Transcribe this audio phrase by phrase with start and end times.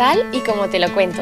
[0.00, 1.20] tal y como te lo cuento.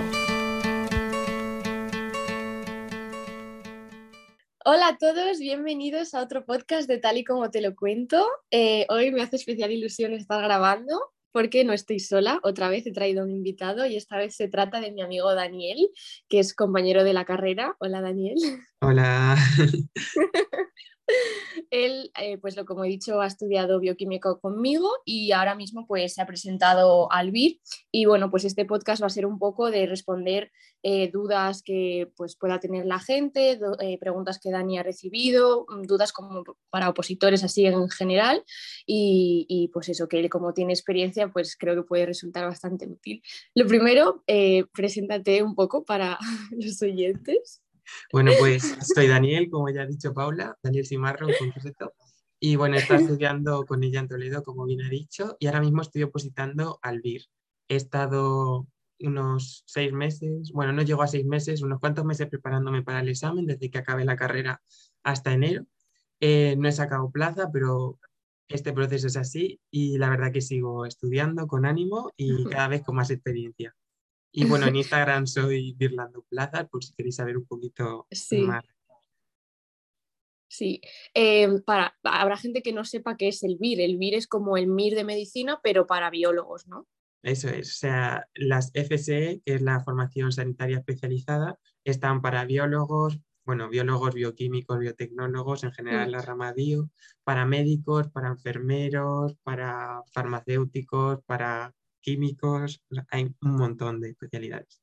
[4.65, 8.25] Hola a todos, bienvenidos a otro podcast de Tal y como te lo cuento.
[8.53, 10.97] Eh, hoy me hace especial ilusión estar grabando
[11.33, 12.39] porque no estoy sola.
[12.45, 15.91] Otra vez he traído un invitado y esta vez se trata de mi amigo Daniel,
[16.29, 17.75] que es compañero de la carrera.
[17.81, 18.37] Hola Daniel.
[18.81, 19.37] Hola.
[21.71, 26.15] Él, eh, pues lo como he dicho, ha estudiado bioquímico conmigo y ahora mismo pues
[26.15, 27.61] se ha presentado al BIR
[27.91, 30.51] y bueno, pues este podcast va a ser un poco de responder
[30.83, 35.83] eh, dudas que pues pueda tener la gente, eh, preguntas que Dani ha recibido, mm,
[35.83, 38.45] dudas como para opositores así en general
[38.87, 42.87] y, y, pues eso, que él como tiene experiencia pues creo que puede resultar bastante
[42.87, 43.23] útil.
[43.55, 44.25] Lo primero,
[44.73, 46.19] preséntate un poco para
[46.53, 47.63] los oyentes.
[48.13, 51.95] Bueno, pues soy Daniel, como ya ha dicho Paula, Daniel Simarro en concreto.
[52.41, 55.61] Y bueno, he estado estudiando con ella en Toledo, como bien ha dicho, y ahora
[55.61, 57.23] mismo estoy opositando al BIR.
[57.69, 58.67] He estado
[59.01, 63.09] unos seis meses, bueno, no llego a seis meses, unos cuantos meses preparándome para el
[63.09, 64.63] examen, desde que acabé la carrera
[65.03, 65.67] hasta enero.
[66.21, 67.99] Eh, no he sacado plaza, pero
[68.49, 72.83] este proceso es así y la verdad que sigo estudiando con ánimo y cada vez
[72.83, 73.75] con más experiencia.
[74.33, 78.07] Y bueno, en Instagram soy Virlando Plaza, por si queréis saber un poquito
[78.47, 78.65] más.
[80.51, 80.81] Sí,
[81.13, 83.83] em, para, habrá gente que no sepa qué es el VIR.
[83.83, 86.87] El VIR es como el MIR de medicina, pero para biólogos, ¿no?
[87.23, 93.19] Eso es, o sea, las FSE, que es la formación sanitaria especializada, están para biólogos,
[93.45, 96.13] bueno, biólogos, bioquímicos, biotecnólogos, en general mm.
[96.13, 96.91] la rama bio,
[97.25, 101.75] para médicos, para enfermeros, para farmacéuticos, para
[102.09, 104.81] químicos, hay un montón de especialidades.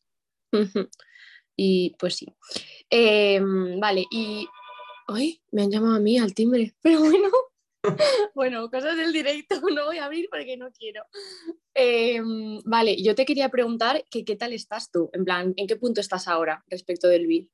[1.56, 2.28] Y pues sí.
[2.90, 4.48] Em, vale, y
[5.08, 7.30] hoy me han llamado a mí al timbre, pero bueno.
[8.36, 11.04] bueno, cosas del directo, no voy a abrir porque no quiero.
[11.74, 15.76] Em, vale, yo te quería preguntar que qué tal estás tú, en plan, ¿en qué
[15.76, 17.52] punto estás ahora respecto del BIL?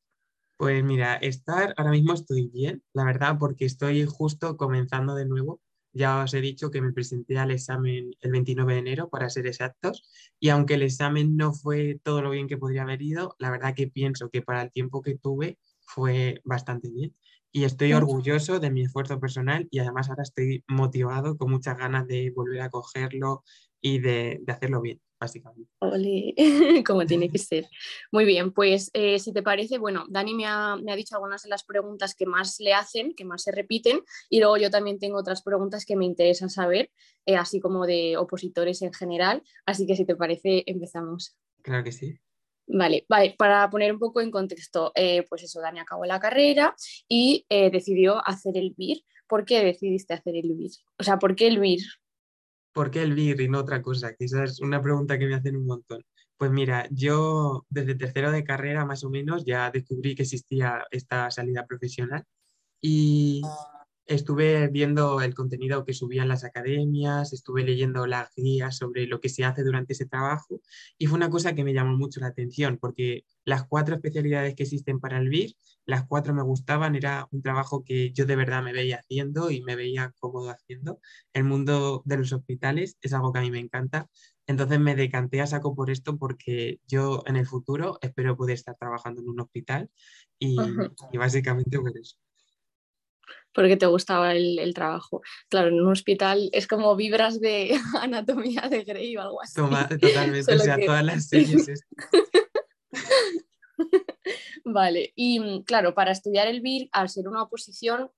[0.57, 5.59] Pues mira, estar ahora mismo estoy bien, la verdad, porque estoy justo comenzando de nuevo
[5.93, 9.47] ya os he dicho que me presenté al examen el 29 de enero, para ser
[9.47, 10.03] exactos,
[10.39, 13.75] y aunque el examen no fue todo lo bien que podría haber ido, la verdad
[13.75, 17.15] que pienso que para el tiempo que tuve fue bastante bien.
[17.51, 22.07] Y estoy orgulloso de mi esfuerzo personal y además ahora estoy motivado con muchas ganas
[22.07, 23.43] de volver a cogerlo
[23.81, 25.71] y de hacerlo bien básicamente.
[25.79, 26.33] Ole,
[26.85, 27.69] como tiene que ser.
[28.11, 31.63] Muy bien, pues eh, si te parece, bueno, Dani me ha, dicho algunas de las
[31.63, 35.43] preguntas que más le hacen, que más se repiten, y luego yo también tengo otras
[35.43, 36.89] preguntas que me interesan saber,
[37.27, 41.37] eh, así como de opositores en general, así que si te parece, empezamos.
[41.61, 42.17] Claro que sí.
[42.65, 46.75] Vale, vale, para poner un poco en contexto, eh, pues eso, Dani acabó la carrera
[47.07, 49.03] y decidió hacer el BIR.
[49.27, 50.71] ¿Por qué decidiste hacer el BIR?
[50.97, 51.81] O sea, ¿por qué el BIR?
[52.73, 54.13] ¿Por qué el BIR y no otra cosa?
[54.15, 56.03] Que es una pregunta que me hacen un montón.
[56.37, 61.29] Pues mira, yo desde tercero de carrera más o menos ya descubrí que existía esta
[61.29, 62.25] salida profesional
[62.81, 63.41] y
[64.13, 69.29] estuve viendo el contenido que subían las academias, estuve leyendo las guías sobre lo que
[69.29, 70.61] se hace durante ese trabajo
[70.97, 74.63] y fue una cosa que me llamó mucho la atención porque las cuatro especialidades que
[74.63, 75.53] existen para el BIR,
[75.85, 79.61] las cuatro me gustaban, era un trabajo que yo de verdad me veía haciendo y
[79.61, 80.99] me veía cómodo haciendo.
[81.33, 84.09] El mundo de los hospitales es algo que a mí me encanta,
[84.45, 88.75] entonces me decanté a saco por esto porque yo en el futuro espero poder estar
[88.77, 89.89] trabajando en un hospital
[90.37, 90.57] y,
[91.11, 92.17] y básicamente por eso
[93.53, 95.21] porque te gustaba el, trabajo.
[95.49, 97.71] Claro, en un hospital es como vibras de
[98.01, 99.55] anatomía de Grey o algo así.
[99.55, 101.85] totalmente, o sea, todas las series.
[104.65, 108.11] vale, y claro, para estudiar el BIR, al ser una oposición,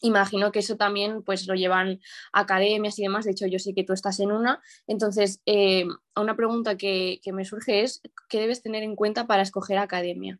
[0.00, 2.00] imagino que eso también pues lo llevan
[2.32, 3.24] academias y demás.
[3.24, 4.62] De hecho, yo sé que tú estás en una.
[4.86, 9.42] Entonces, eh, una pregunta que, que me surge es, ¿qué debes tener en cuenta para
[9.42, 10.38] escoger academia?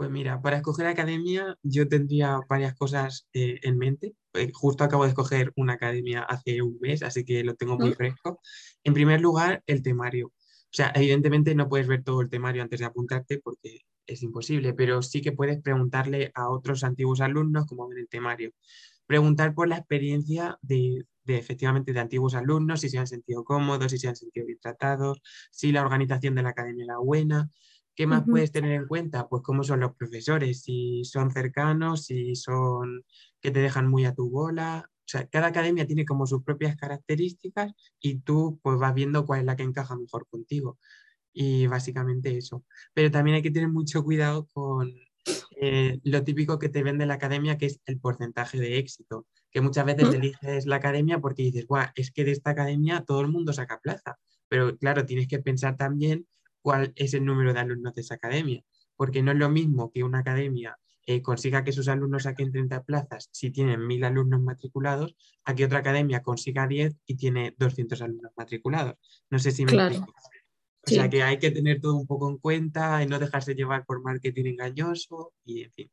[0.00, 4.14] Pues mira, para escoger academia yo tendría varias cosas eh, en mente.
[4.32, 7.92] Eh, justo acabo de escoger una academia hace un mes, así que lo tengo muy
[7.92, 8.40] fresco.
[8.82, 10.28] En primer lugar, el temario.
[10.28, 14.72] O sea, evidentemente no puedes ver todo el temario antes de apuntarte porque es imposible,
[14.72, 18.52] pero sí que puedes preguntarle a otros antiguos alumnos cómo ven el temario.
[19.04, 23.92] Preguntar por la experiencia de, de, efectivamente de antiguos alumnos, si se han sentido cómodos,
[23.92, 25.20] si se han sentido bien tratados,
[25.50, 27.50] si la organización de la academia era buena,
[27.94, 29.28] ¿Qué más puedes tener en cuenta?
[29.28, 33.04] Pues cómo son los profesores, si son cercanos, si son
[33.40, 34.84] que te dejan muy a tu bola.
[34.88, 39.40] O sea, cada academia tiene como sus propias características y tú pues vas viendo cuál
[39.40, 40.78] es la que encaja mejor contigo.
[41.32, 42.64] Y básicamente eso.
[42.94, 44.92] Pero también hay que tener mucho cuidado con
[45.56, 49.26] eh, lo típico que te vende la academia, que es el porcentaje de éxito.
[49.50, 53.20] Que muchas veces eliges la academia porque dices, Guau, es que de esta academia todo
[53.20, 54.16] el mundo saca plaza.
[54.48, 56.26] Pero claro, tienes que pensar también
[56.62, 58.62] cuál es el número de alumnos de esa academia,
[58.96, 62.84] porque no es lo mismo que una academia eh, consiga que sus alumnos saquen 30
[62.84, 68.00] plazas si tienen 1.000 alumnos matriculados, a que otra academia consiga 10 y tiene 200
[68.02, 68.96] alumnos matriculados.
[69.30, 70.12] No sé si me explico.
[70.86, 73.84] O sea que hay que tener todo un poco en cuenta y no dejarse llevar
[73.84, 75.90] por marketing engañoso y en fin.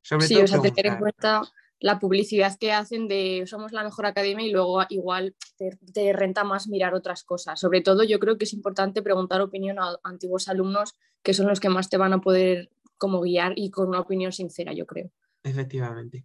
[0.00, 1.42] Sobre sí, o sea, tener en cuenta
[1.82, 6.68] la publicidad que hacen de somos la mejor academia y luego igual te, renta más
[6.68, 7.58] mirar otras cosas.
[7.58, 10.94] Sobre todo yo creo que es importante preguntar opinión a antiguos alumnos
[11.24, 14.30] que son los que más te van a poder como guiar y con una opinión
[14.30, 15.10] sincera, yo creo.
[15.42, 16.24] Efectivamente.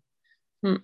[0.62, 0.78] Mm.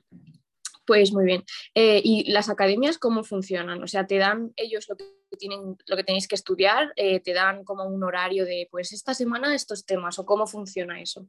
[0.85, 1.43] Pues muy bien.
[1.75, 3.81] Eh, ¿Y las academias cómo funcionan?
[3.83, 5.05] O sea, ¿te dan ellos lo que,
[5.37, 6.91] tienen, lo que tenéis que estudiar?
[6.95, 10.17] Eh, ¿Te dan como un horario de, pues esta semana estos temas?
[10.17, 11.27] ¿O cómo funciona eso?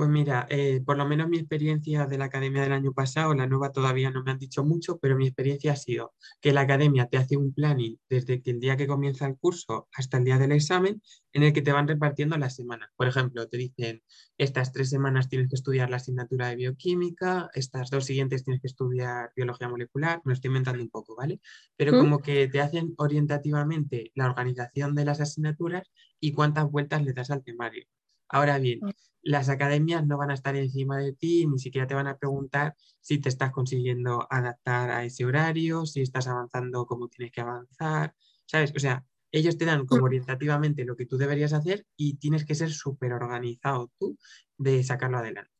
[0.00, 3.46] Pues mira, eh, por lo menos mi experiencia de la academia del año pasado, la
[3.46, 7.04] nueva todavía no me han dicho mucho, pero mi experiencia ha sido que la academia
[7.04, 10.38] te hace un planning desde que el día que comienza el curso hasta el día
[10.38, 11.02] del examen,
[11.34, 12.88] en el que te van repartiendo las semanas.
[12.96, 14.02] Por ejemplo, te dicen,
[14.38, 18.68] estas tres semanas tienes que estudiar la asignatura de bioquímica, estas dos siguientes tienes que
[18.68, 21.42] estudiar biología molecular, me estoy inventando un poco, ¿vale?
[21.76, 27.12] Pero como que te hacen orientativamente la organización de las asignaturas y cuántas vueltas le
[27.12, 27.84] das al temario.
[28.32, 28.80] Ahora bien,
[29.22, 32.74] las academias no van a estar encima de ti, ni siquiera te van a preguntar
[33.00, 38.14] si te estás consiguiendo adaptar a ese horario, si estás avanzando como tienes que avanzar,
[38.46, 38.72] ¿sabes?
[38.74, 40.04] O sea, ellos te dan como mm.
[40.04, 44.16] orientativamente lo que tú deberías hacer y tienes que ser súper organizado tú
[44.58, 45.52] de sacarlo adelante.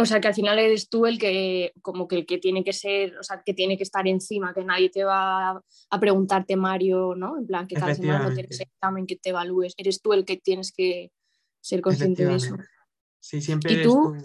[0.00, 2.72] O sea, que al final eres tú el que, como que el que tiene que
[2.72, 5.60] ser, o sea, que tiene que estar encima, que nadie te va
[5.90, 7.36] a preguntarte, Mario, ¿no?
[7.36, 9.74] En plan, que cada semana no tienes examen, que te evalúes.
[9.76, 11.10] Eres tú el que tienes que,
[11.68, 12.56] ser consciente de eso.
[13.20, 14.16] Sí, siempre eres tú?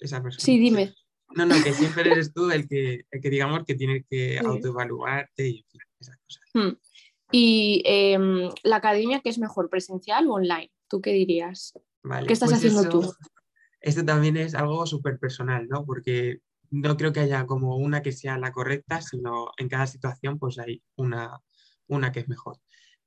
[0.00, 0.44] esa persona.
[0.44, 0.94] Sí, dime.
[1.34, 5.66] No, no, que siempre eres tú el que, que digamos que tiene que autoevaluarte y
[5.98, 6.44] esas cosas.
[6.52, 6.76] Hmm.
[7.32, 10.70] Y em, la academia, ¿qué es mejor, presencial o online?
[10.88, 11.72] ¿Tú qué dirías?
[12.26, 13.14] ¿Qué estás pues haciendo tú?
[13.80, 15.86] Esto también es algo súper personal, ¿no?
[15.86, 20.38] Porque no creo que haya como una que sea la correcta, sino en cada situación
[20.38, 21.40] pues hay una,
[21.86, 22.58] una que es mejor.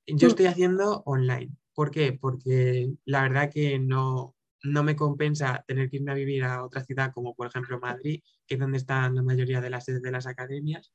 [0.08, 0.32] Yo hmm.
[0.32, 1.56] estoy haciendo online.
[1.74, 2.14] ¿Por qué?
[2.14, 6.84] Porque la verdad que no, no me compensa tener que irme a vivir a otra
[6.84, 10.12] ciudad como por ejemplo Madrid, que es donde están la mayoría de las sedes de
[10.12, 10.92] las academias,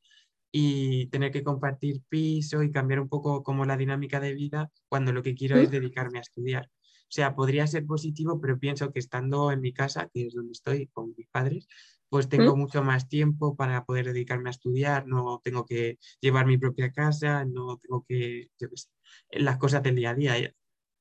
[0.52, 5.12] y tener que compartir piso y cambiar un poco como la dinámica de vida cuando
[5.12, 6.70] lo que quiero es dedicarme a estudiar.
[7.08, 10.52] O sea, podría ser positivo, pero pienso que estando en mi casa, que es donde
[10.52, 11.69] estoy con mis padres,
[12.08, 16.56] pues tengo mucho más tiempo para poder dedicarme a estudiar, no tengo que llevar mi
[16.58, 18.88] propia casa, no tengo que, yo qué sé,
[19.32, 20.55] las cosas del día a día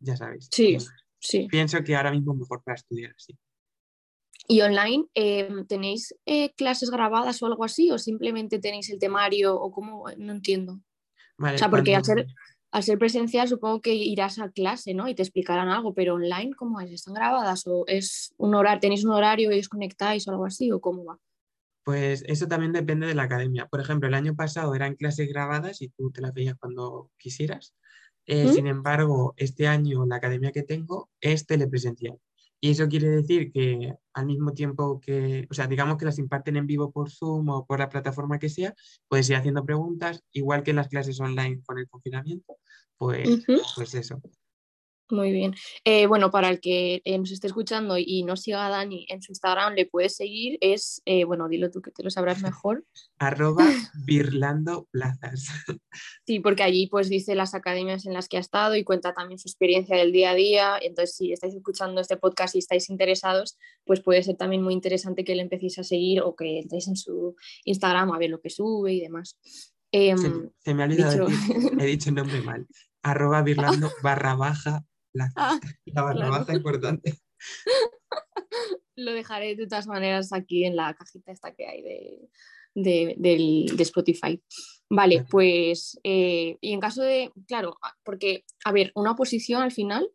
[0.06, 0.48] ya sabéis.
[0.52, 0.78] Sí,
[1.20, 1.48] sí.
[1.50, 3.38] Pienso que ahora mismo es mejor para estudiar así.
[4.48, 7.92] ¿Y online em, tenéis eh, clases grabadas o algo así?
[7.92, 9.56] ¿O simplemente tenéis el temario?
[9.56, 10.06] ¿O cómo?
[10.18, 10.80] No entiendo.
[11.38, 12.28] o sea, porque al, ser,
[12.72, 15.08] al ser presencial supongo que irás a clase, ¿no?
[15.08, 16.92] Y te explicarán algo, pero online, ¿cómo es?
[16.92, 17.66] ¿Están grabadas?
[17.66, 20.72] ¿O es un horario, tenéis un horario y os conectáis o algo así?
[20.72, 21.20] ¿O cómo va?
[21.84, 23.68] Pues eso también depende de la academia.
[23.68, 27.76] Por ejemplo, el año pasado eran clases grabadas y tú te las veías cuando quisieras.
[28.28, 32.20] Eh, sin embargo, este año la academia que tengo es telepresencial.
[32.60, 36.58] Y eso quiere decir que al mismo tiempo que, o sea, digamos que las imparten
[36.58, 38.74] en vivo por Zoom o por la plataforma que sea,
[39.08, 42.58] puedes ir haciendo preguntas, igual que las clases online con el confinamiento,
[42.98, 43.46] pues,
[43.76, 44.22] pues eso.
[45.10, 45.54] Muy bien.
[45.84, 49.22] Eh, bueno, para el que eh, nos esté escuchando y no siga a Dani en
[49.22, 50.58] su Instagram, le puedes seguir.
[50.62, 52.84] Es, eh, bueno, dilo tú que te lo sabrás mejor.
[53.20, 53.68] Arroba
[54.06, 55.48] Birlando Plazas.
[56.28, 59.38] Sí, porque allí pues dice las academias en las que ha estado y cuenta también
[59.38, 60.78] su experiencia del día a día.
[60.82, 65.24] Entonces, si estáis escuchando este podcast y estáis interesados, pues puede ser también muy interesante
[65.24, 68.50] que le empecéis a seguir o que entréis en su Instagram a ver lo que
[68.50, 69.38] sube y demás.
[69.92, 70.18] Em,
[70.64, 71.28] se, me ha olvidado
[71.80, 72.68] he dicho el nombre mal.
[73.04, 74.84] Arroba Birlando barra baja
[75.16, 75.60] la, ah,
[76.14, 77.20] la importante.
[78.96, 84.42] Lo dejaré de todas maneras aquí en la cajita esta que hay de, de, Spotify.
[84.90, 90.10] Vale, pues, eh, y en caso de, claro, porque, a ver, una oposición al final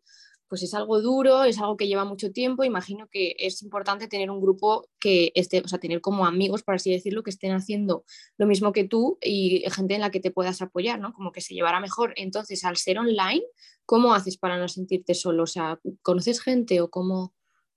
[0.51, 2.65] pues es algo duro, es algo que lleva mucho tiempo.
[2.65, 6.75] Imagino que es importante tener un grupo que esté, o sea, tener como amigos, por
[6.75, 8.03] así decirlo, que estén haciendo
[8.37, 11.13] lo mismo que tú y gente en la que te puedas apoyar, ¿no?
[11.13, 12.13] Como que se llevará mejor.
[12.17, 13.43] Entonces, al ser online,
[13.85, 15.43] ¿cómo haces para no sentirte solo?
[15.43, 17.33] O sea, ¿conoces gente o cómo,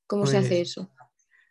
[0.09, 0.91] cómo se hace pues eso?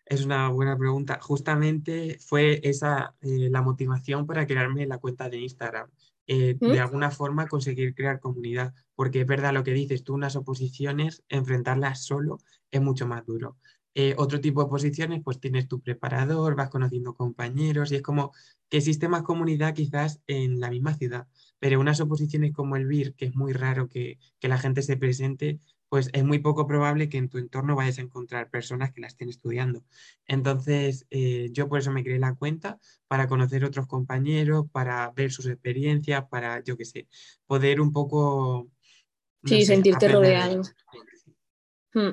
[0.05, 1.19] Es una buena pregunta.
[1.21, 5.89] Justamente fue esa eh, la motivación para crearme la cuenta de Instagram.
[6.25, 10.37] Eh, de alguna forma conseguir crear comunidad, porque es verdad lo que dices tú, unas
[10.37, 12.39] oposiciones, enfrentarlas solo
[12.71, 13.57] es mucho más duro.
[13.95, 18.31] Eh, otro tipo de posiciones, pues tienes tu preparador, vas conociendo compañeros y es como
[18.69, 21.27] que existe más comunidad quizás en la misma ciudad,
[21.59, 24.97] pero unas oposiciones como el BIR, que es muy raro que, que la gente se
[24.97, 25.59] presente,
[25.93, 29.05] pues es muy poco probable que en tu entorno vayas a encontrar personas que la
[29.05, 29.83] estén estudiando.
[30.25, 35.31] Entonces, eh, yo por eso me creé la cuenta, para conocer otros compañeros, para ver
[35.31, 37.07] sus experiencias, para, yo qué sé,
[37.45, 38.69] poder un poco...
[39.45, 40.63] sí, sentirte rodeado.
[41.93, 42.09] Hmm,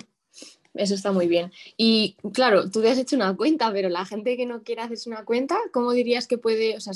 [0.75, 1.51] eso está muy bien.
[1.79, 5.09] Y claro, tú te has hecho una cuenta, pero la gente que no quiere hacerse
[5.09, 6.93] una cuenta, ¿cómo dirías que puede, o sea,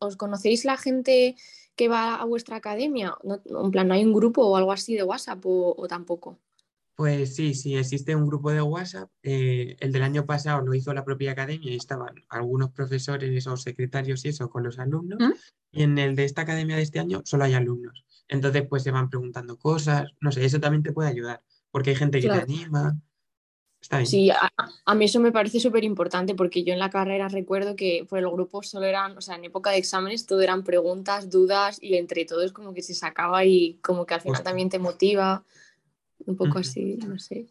[0.00, 1.34] ¿os conocéis la gente
[1.76, 3.14] que va a vuestra academia?
[3.22, 6.38] No, en plan, ¿no hay un grupo o algo así de WhatsApp o, tampoco?
[6.94, 9.10] Pues sí, sí, existe un grupo de WhatsApp.
[9.22, 13.56] Eh, el del año pasado lo hizo la propia academia y estaban algunos profesores o
[13.58, 15.18] secretarios y eso con los alumnos.
[15.20, 15.32] ¿Mm?
[15.72, 18.06] Y en el de esta academia de este año solo hay alumnos.
[18.28, 20.10] Entonces, pues se van preguntando cosas.
[20.20, 22.98] No sé, eso también te puede ayudar, porque hay gente que te anima.
[24.04, 28.04] Sí, a, mí eso me parece súper importante porque yo en la carrera recuerdo que
[28.08, 31.78] por el grupo solo eran, o sea, en época de exámenes todo eran preguntas, dudas
[31.80, 35.44] y entre todos como que se sacaba y como que al final también te motiva,
[36.26, 37.46] un poco así, no sé.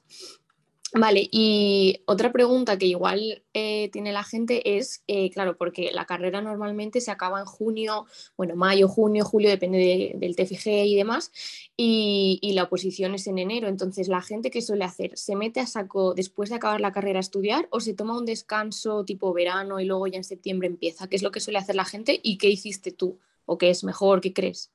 [0.97, 6.05] Vale, y otra pregunta que igual eh, tiene la gente es, eh, claro, porque la
[6.05, 8.05] carrera normalmente se acaba en junio,
[8.37, 11.33] bueno, mayo, junio, julio, depende del TFG y demás,
[11.75, 13.67] y, la oposición es en enero.
[13.67, 17.19] Entonces, la gente que suele hacer, ¿se mete a saco después de acabar la carrera
[17.19, 21.09] a estudiar o se toma un descanso tipo verano y luego ya en septiembre empieza?
[21.09, 23.19] ¿Qué es lo que suele hacer la gente y qué hiciste tú?
[23.45, 24.21] ¿O qué es mejor?
[24.21, 24.71] ¿Qué crees?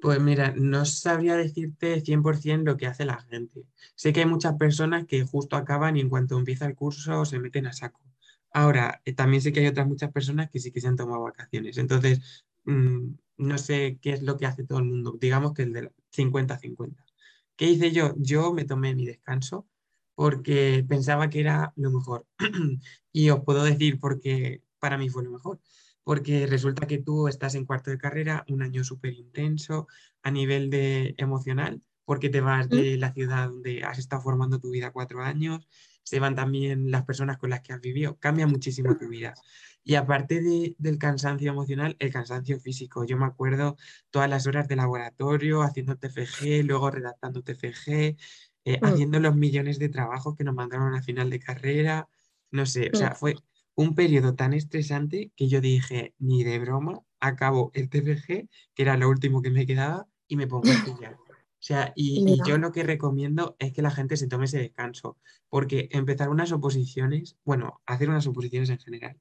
[0.00, 3.64] Pues mira, no sabría decirte 100% lo que hace la gente.
[3.94, 7.38] Sé que hay muchas personas que justo acaban y en cuanto empieza el curso se
[7.38, 8.00] meten a saco.
[8.52, 11.22] Ahora, eh, también sé que hay otras muchas personas que sí que se han tomado
[11.22, 11.78] vacaciones.
[11.78, 15.16] Entonces, mm, no sé qué es lo que hace todo el mundo.
[15.20, 17.04] Digamos que el de 50-50.
[17.56, 18.14] ¿Qué hice yo?
[18.18, 19.66] Yo me tomé mi descanso
[20.14, 22.26] porque pensaba que era lo mejor.
[23.12, 25.60] y os puedo decir porque para mí fue lo mejor
[26.06, 29.88] porque resulta que tú estás en cuarto de carrera, un año súper intenso
[30.22, 34.70] a nivel de emocional, porque te vas de la ciudad donde has estado formando tu
[34.70, 35.66] vida cuatro años,
[36.04, 39.34] se van también las personas con las que has vivido, cambia muchísimo tu vida.
[39.82, 40.40] Y aparte
[40.78, 43.04] del cansancio emocional, el cansancio físico.
[43.04, 43.76] Yo me acuerdo
[44.10, 48.16] todas las horas de laboratorio, haciendo TFG, luego redactando TFG, eh,
[48.80, 48.84] mm.
[48.84, 52.08] haciendo los millones de trabajos que nos mandaron a final de carrera.
[52.52, 53.14] No sé, o sea, mm.
[53.16, 53.34] fue
[53.76, 58.96] un periodo tan estresante que yo dije, ni de broma, acabo el TFG, que era
[58.96, 61.14] lo último que me quedaba, y me pongo a estudiar.
[61.14, 65.18] O sea, y, yo lo que recomiendo es que la gente se tome ese descanso,
[65.48, 69.20] porque empezar unas oposiciones, bueno, hacer unas oposiciones en general,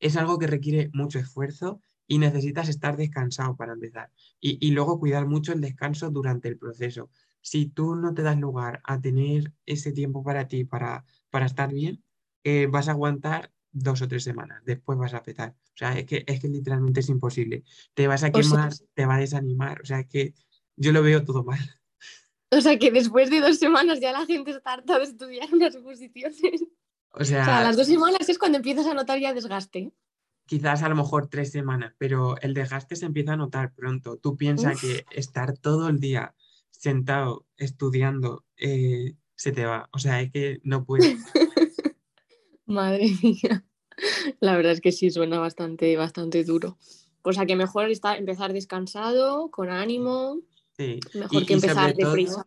[0.00, 4.12] es algo que requiere mucho esfuerzo y necesitas estar descansado para empezar.
[4.40, 7.10] Y, luego cuidar mucho el descanso durante el proceso.
[7.40, 11.72] Si tú no te das lugar a tener ese tiempo para ti, para, para estar
[11.72, 12.04] bien,
[12.44, 15.50] eh, vas a aguantar dos o tres semanas, después vas a petar.
[15.50, 17.64] O sea, es que, es que literalmente es imposible.
[17.94, 20.34] Te vas a quemar, te va a desanimar, o sea, es que
[20.76, 21.58] yo lo veo todo mal.
[22.50, 25.76] O sea, que después de dos semanas ya la gente está harta de estudiar unas
[25.76, 26.64] oposiciones.
[27.10, 29.92] O sea, las dos semanas es cuando empiezas a notar ya desgaste.
[30.46, 34.16] Quizás a lo mejor tres semanas, pero el desgaste se empieza a notar pronto.
[34.16, 36.34] Tú piensas que estar todo el día
[36.70, 39.88] sentado estudiando eh, se te va.
[39.92, 41.18] O sea, es que no puedes.
[42.68, 43.64] Madre mía.
[44.40, 46.78] La verdad es que sí suena bastante, bastante duro.
[47.22, 50.38] O sea que mejor está empezar descansado, con ánimo.
[50.76, 51.00] Sí.
[51.14, 52.44] Mejor que empezar deprisa.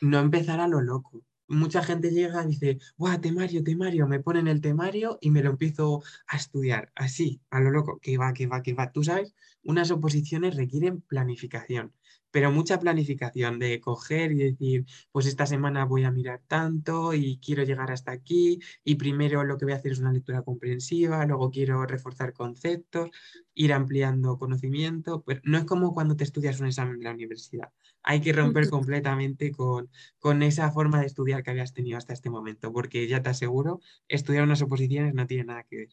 [0.00, 1.22] No empezar a lo loco.
[1.48, 4.06] Mucha gente llega y dice, ¡guau, temario, temario!
[4.06, 8.18] Me ponen el temario y me lo empiezo a estudiar, así, a lo loco, que
[8.18, 8.90] va, que va, que va.
[8.90, 11.92] Tú sabes, unas oposiciones requieren planificación
[12.36, 17.38] pero mucha planificación de coger y decir, pues esta semana voy a mirar tanto y
[17.38, 21.24] quiero llegar hasta aquí y primero lo que voy a hacer es una lectura comprensiva,
[21.24, 23.08] luego quiero reforzar conceptos,
[23.54, 27.72] ir ampliando conocimiento, pero no es como cuando te estudias un examen de la universidad.
[28.02, 29.88] Hay que romper completamente con,
[30.18, 33.80] con esa forma de estudiar que habías tenido hasta este momento, porque ya te aseguro,
[34.08, 35.88] estudiar unas oposiciones no tiene nada que ver.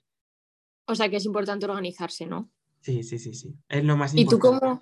[0.88, 2.52] O sea que es importante organizarse, ¿no?
[2.84, 3.56] Sí, sí, sí, sí.
[3.70, 4.22] Es lo más importante.
[4.22, 4.82] ¿Y tú cómo,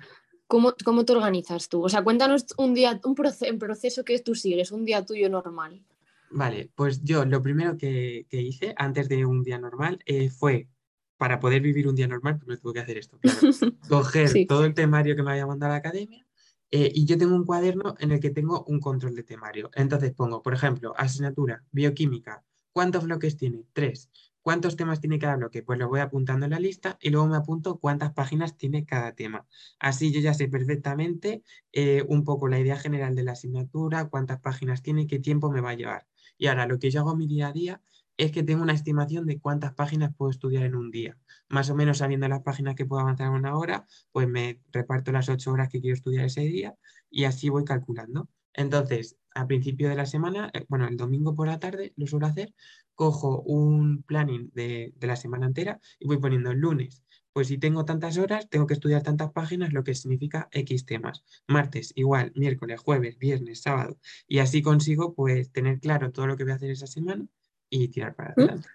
[0.52, 1.82] ¿Cómo, te organizas tú?
[1.86, 5.82] O sea, cuéntanos un día, un proceso que tú sigues, un día tuyo normal.
[6.30, 10.68] Vale, pues yo lo primero que, hice antes de un día normal eh, fue,
[11.16, 13.40] para poder vivir un día normal, primero tuve que hacer esto, claro,
[13.90, 16.28] coger todo el temario que me había mandado a la academia
[16.70, 19.70] eh, y yo tengo un cuaderno en el que tengo un control de temario.
[19.74, 22.44] Entonces pongo, por ejemplo, asignatura, bioquímica,
[22.74, 23.64] ¿cuántos bloques tiene?
[23.72, 24.10] Tres.
[24.42, 25.62] ¿Cuántos temas tiene cada bloque?
[25.62, 29.14] Pues lo voy apuntando en la lista y luego me apunto cuántas páginas tiene cada
[29.14, 29.48] tema.
[29.80, 34.40] Así yo ya sé perfectamente eh, un poco la idea general de la asignatura, cuántas
[34.40, 36.08] páginas tiene, qué tiempo me va a llevar.
[36.38, 37.82] Y ahora lo que yo hago mi día a día
[38.18, 41.18] es que tengo una estimación de cuántas páginas puedo estudiar en un día.
[41.50, 45.12] Más o menos sabiendo las páginas que puedo avanzar en una hora, pues me reparto
[45.12, 46.76] las ocho horas que quiero estudiar ese día
[47.10, 48.30] y así voy calculando.
[48.54, 52.28] Entonces, al principio de la semana, eh, bueno, el domingo por la tarde lo suelo
[52.28, 52.54] hacer,
[53.02, 57.02] cojo un planning de, la semana entera y voy poniendo el lunes.
[57.34, 61.24] Pues si tengo tantas horas, tengo que estudiar tantas páginas, lo que significa X temas.
[61.48, 63.98] Martes, igual, miércoles, jueves, viernes, sábado.
[64.28, 67.26] Y así consigo pues tener claro todo lo que voy a hacer esa semana
[67.72, 68.40] y tirar para ¿Mm?
[68.42, 68.70] adelante.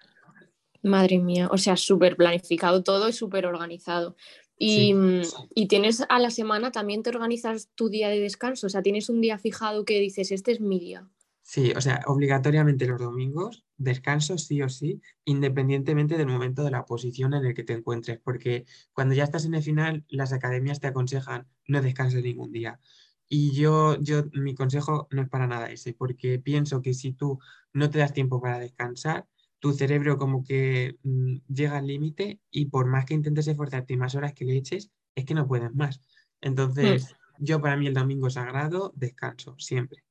[0.83, 4.17] Madre mía, o sea, súper planificado todo y súper organizado.
[4.57, 5.21] Y, mm,
[5.55, 9.07] y, tienes a la semana, también te organizas tu día de descanso, o sea, tienes
[9.07, 11.07] un día fijado que dices, este es mi día.
[11.49, 16.85] Sí, o sea, obligatoriamente los domingos, descanso sí o sí, independientemente del momento de la
[16.85, 20.81] posición en el que te encuentres, porque cuando ya estás en el final, las academias
[20.81, 22.81] te aconsejan no descanses ningún día.
[23.29, 27.39] Y yo, yo, mi consejo no es para nada ese, porque pienso que si tú
[27.71, 29.25] no te das tiempo para descansar,
[29.59, 34.15] tu cerebro como que mm, llega al límite y por más que intentes esforzarte más
[34.15, 36.01] horas que le eches, es que no puedes más.
[36.41, 37.45] Entonces, mm.
[37.45, 40.06] yo para mí el domingo sagrado, descanso, siempre.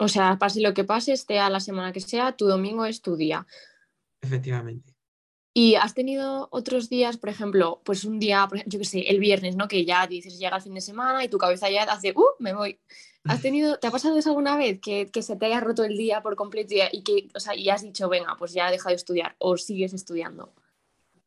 [0.00, 3.02] O sea, pase lo que pase, esté a la semana que sea, tu domingo es
[3.02, 3.46] tu día.
[4.22, 4.96] Efectivamente.
[5.52, 9.56] ¿Y has tenido otros días, por ejemplo, pues un día, yo qué sé, el viernes,
[9.56, 9.68] ¿no?
[9.68, 12.30] Que ya dices, llega el fin de semana y tu cabeza ya hace, ¡uh!
[12.38, 12.80] Me voy.
[13.24, 14.80] ¿Has tenido, ¿Te ha pasado eso alguna vez?
[14.80, 17.82] Que, se te haya roto el día por completo y, que, o sea, y has
[17.82, 20.54] dicho, venga, pues ya he dejado de estudiar o sigues estudiando?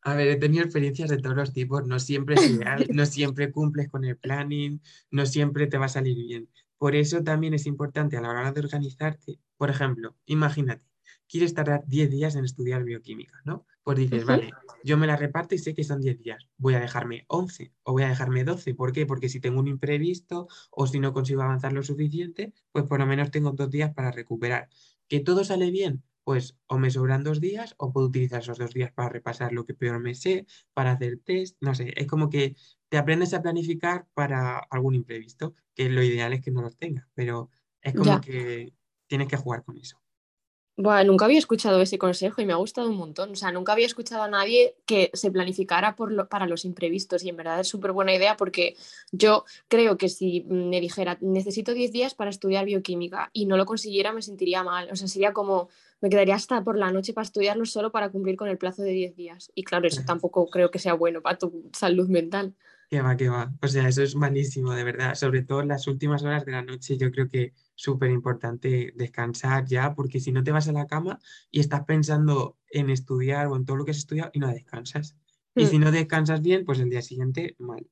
[0.02, 3.52] A ver, he tenido experiencias de todos los tipos, no siempre es ideal, no siempre
[3.52, 4.80] cumples con el planning,
[5.12, 6.48] no siempre te va a salir bien.
[6.84, 10.84] Por eso también es importante a la hora de organizarte, por ejemplo, imagínate,
[11.26, 13.64] quieres tardar 10 días en estudiar bioquímica, ¿no?
[13.82, 16.80] Pues dices, vale, yo me la reparto y sé que son 10 días, voy a
[16.80, 18.74] dejarme 11 o voy a dejarme 12.
[18.74, 19.06] ¿Por qué?
[19.06, 23.06] Porque si tengo un imprevisto o si no consigo avanzar lo suficiente, pues por lo
[23.06, 24.68] menos tengo dos días para recuperar.
[25.08, 26.02] ¿Que todo sale bien?
[26.22, 29.64] Pues o me sobran dos días o puedo utilizar esos dos días para repasar lo
[29.64, 32.56] que peor me sé, para hacer test, no sé, es como que
[32.94, 37.04] te aprendes a planificar para algún imprevisto, que lo ideal es que no los tengas,
[37.12, 38.72] pero es como que
[39.08, 40.00] tienes que jugar con eso.
[40.76, 43.32] Bueno, nunca había escuchado ese consejo y me ha gustado un montón.
[43.32, 47.30] O sea, nunca había escuchado a nadie que se planificara por para los imprevistos y
[47.30, 48.76] en verdad es súper buena idea porque
[49.10, 53.66] yo creo que si me dijera necesito 10 días para estudiar bioquímica y no lo
[53.66, 54.88] consiguiera me sentiría mal.
[54.92, 55.68] O sea, sería como
[56.00, 58.92] me quedaría hasta por la noche para estudiarlo solo para cumplir con el plazo de
[58.92, 59.50] 10 días.
[59.56, 62.54] Y claro, eso tampoco creo que sea bueno para tu salud mental.
[62.94, 63.52] Que va, que va.
[63.60, 65.16] O sea, eso es malísimo, de verdad.
[65.16, 69.64] Sobre todo en las últimas horas de la noche, yo creo que súper importante descansar
[69.66, 71.18] ya, porque si no te vas a la cama
[71.50, 75.16] y estás pensando en estudiar o en todo lo que has estudiado y no descansas.
[75.56, 75.66] Y hmm.
[75.66, 77.84] si no descansas bien, pues el día siguiente mal.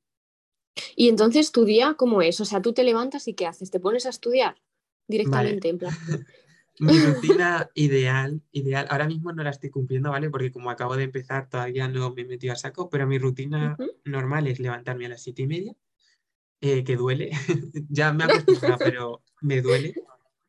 [0.95, 2.39] Y entonces tu día, ¿cómo es?
[2.39, 3.71] O sea, tú te levantas y ¿qué haces?
[3.71, 4.55] ¿Te pones a estudiar
[5.09, 5.67] directamente?
[5.67, 5.93] En plan...
[6.79, 6.87] Mi
[7.31, 10.29] rutina ideal, ideal, ahora mismo no la estoy cumpliendo, ¿vale?
[10.29, 13.77] Porque como acabo de empezar todavía no me he metido a saco, pero mi rutina
[14.05, 15.75] normal es levantarme a las siete y media,
[16.61, 17.31] eh, que duele,
[17.89, 19.93] ya me acostumbrado, pero me duele,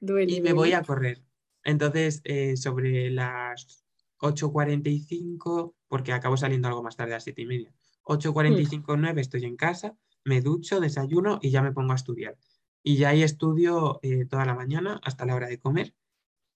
[0.00, 1.22] y me voy a correr.
[1.62, 3.84] Entonces, eh, sobre las
[4.18, 9.44] 8.45, porque acabo saliendo algo más tarde a las siete y media, 8.45, 9 estoy
[9.44, 12.38] en casa, me ducho, desayuno y ya me pongo a estudiar.
[12.82, 15.94] Y ya ahí estudio eh, toda la mañana hasta la hora de comer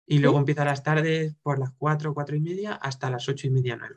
[0.09, 3.51] y luego empieza las tardes por las 4, cuatro y media hasta las ocho y
[3.51, 3.97] media, 9.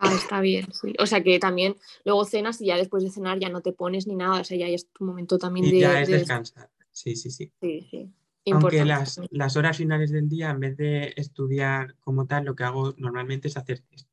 [0.00, 0.92] Ah, está bien, sí.
[0.98, 4.06] O sea que también luego cenas y ya después de cenar ya no te pones
[4.06, 5.78] ni nada, o sea, ya es tu momento también de...
[5.78, 7.52] Ya es descansar, sí, sí, sí.
[7.60, 8.12] Sí, sí.
[8.52, 12.64] Aunque las, las, horas finales del día, en vez de estudiar como tal, lo que
[12.64, 14.08] hago normalmente es hacer test.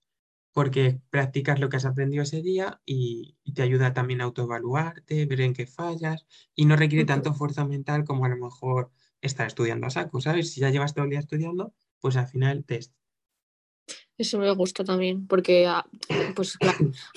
[0.54, 5.41] Porque practicas lo que has aprendido ese día y, te ayuda también a autoevaluarte, ver
[5.41, 9.88] en qué fallas y no requiere tanto fuerza mental como a lo mejor estar estudiando
[9.88, 10.51] a saco, ¿sabes?
[10.51, 12.93] Si ya llevas todo el día estudiando, pues al final test.
[14.17, 15.86] Eso me gusta también, porque a,
[16.36, 16.57] pues,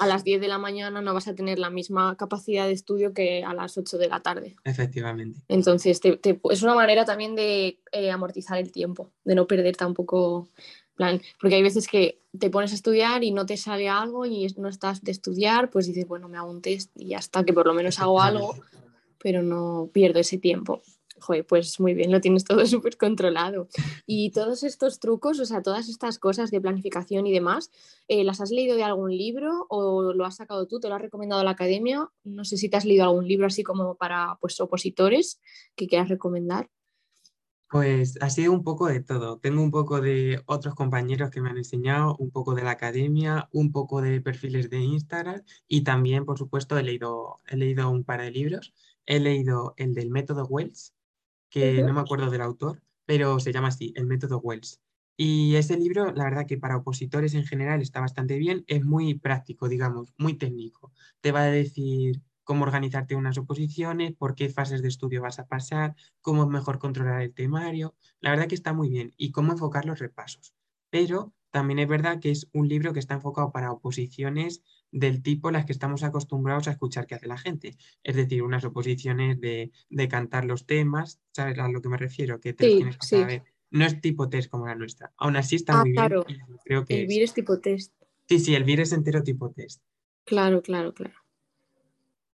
[0.01, 3.13] a las 10 de la mañana no vas a tener la misma capacidad de estudio
[3.13, 4.57] que a las 8 de la tarde.
[4.65, 5.41] Efectivamente.
[5.49, 10.49] Entonces, es una manera también de eh, amortizar el tiempo, de no perder tampoco
[10.95, 14.47] plan, porque hay veces que te pones a estudiar y no te sale algo y
[14.57, 17.53] no estás de estudiar, pues dices, bueno, me hago un test y ya está, que
[17.53, 18.55] por lo menos hago algo,
[19.19, 20.83] pero no pierdo ese tiempo
[21.49, 23.69] pues muy bien, lo tienes todo súper controlado.
[24.07, 27.71] Y todos estos trucos, o sea, todas estas cosas de planificación y demás,
[28.09, 30.81] eh, ¿las has leído de algún libro o lo has sacado tú?
[30.81, 32.09] ¿Te lo ha recomendado la academia?
[32.25, 35.41] No sé si te has leído algún libro así como para pues, opositores
[35.75, 36.71] que quieras recomendar.
[37.75, 39.39] Pues ha sido un poco de todo.
[39.39, 43.49] Tengo un poco de otros compañeros que me han enseñado, un poco de la academia,
[43.53, 48.05] un poco de perfiles de Instagram y también, por supuesto, he leído, he leído un
[48.05, 48.73] par de libros.
[49.07, 50.95] He leído el del método Wells,
[51.55, 54.81] que no me acuerdo del autor, pero se llama así, el método Wells.
[55.17, 59.15] Y ese libro, la verdad que para opositores en general está bastante bien, es muy
[59.15, 60.93] práctico, digamos, muy técnico.
[61.21, 65.47] Te va a decir cómo organizarte unas oposiciones, por qué fases de estudio vas a
[65.47, 67.95] pasar, cómo es mejor controlar el temario.
[68.19, 70.55] La verdad que está muy bien y cómo enfocar los repasos.
[70.91, 74.61] Pero también es verdad que es un libro que está enfocado para oposiciones
[74.95, 77.77] del tipo las que estamos acostumbrados a escuchar que hace la gente.
[78.05, 79.73] Es decir, unas oposiciones de,
[80.09, 82.41] cantar los temas, ¿sabes a lo que me refiero?
[82.41, 83.43] Que te tienes que saber.
[83.71, 85.13] No es tipo test como la nuestra.
[85.17, 86.41] Aún así está ah, muy bien.
[86.65, 87.93] Creo que el VIR es tipo test.
[88.29, 89.83] Sí, sí, el VIR es entero tipo test.
[90.25, 91.15] Claro, claro, claro.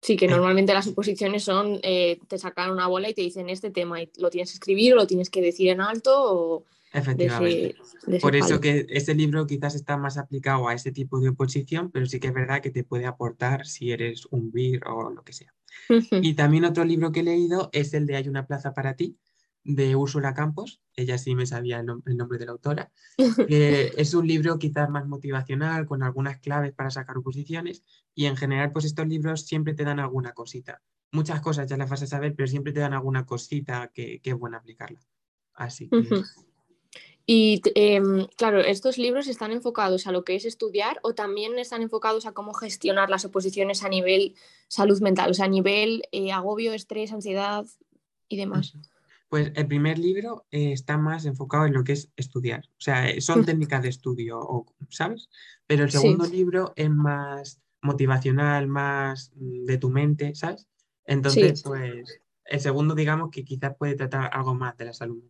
[0.01, 3.69] Sí, que normalmente las oposiciones son, eh, te sacan una bola y te dicen este
[3.69, 6.65] tema y lo tienes que escribir o lo tienes que decir en alto o...
[6.97, 7.75] Efectivamente.
[8.21, 12.05] Por eso que ese libro quizás está más aplicado a ese tipo de oposición, pero
[12.05, 15.33] sí que es verdad que te puede aportar si eres un BIR o lo que
[15.33, 15.53] sea.
[16.11, 19.17] Y también otro libro que he leído es el de Hay una plaza para ti,
[19.67, 22.89] de Úrsula Campos, ella sí me sabía el, nombre de la autora,
[23.47, 27.83] que es un libro quizás más motivacional, con algunas claves para sacar oposiciones,
[28.15, 30.81] y en general pues estos libros siempre te dan alguna cosita.
[31.11, 34.35] Muchas cosas ya las vas a saber, pero siempre te dan alguna cosita que, es
[34.35, 35.01] buena aplicarla.
[35.53, 36.23] Así que...
[37.29, 41.81] Y em, claro, estos libros están enfocados a lo que es estudiar o también están
[41.81, 44.33] enfocados a cómo gestionar las oposiciones a nivel
[44.69, 47.65] salud mental, o sea, a nivel eh, agobio, estrés, ansiedad
[48.29, 48.77] y demás.
[49.27, 53.09] Pues el primer libro eh, está más enfocado en lo que es estudiar, o sea,
[53.09, 55.29] eh, son técnicas de estudio, ¿sabes?
[55.65, 60.65] Pero el segundo libro es más motivacional, más mm, de tu mente, ¿sabes?
[61.03, 65.21] Entonces, pues el segundo, digamos que quizás puede tratar algo más de la salud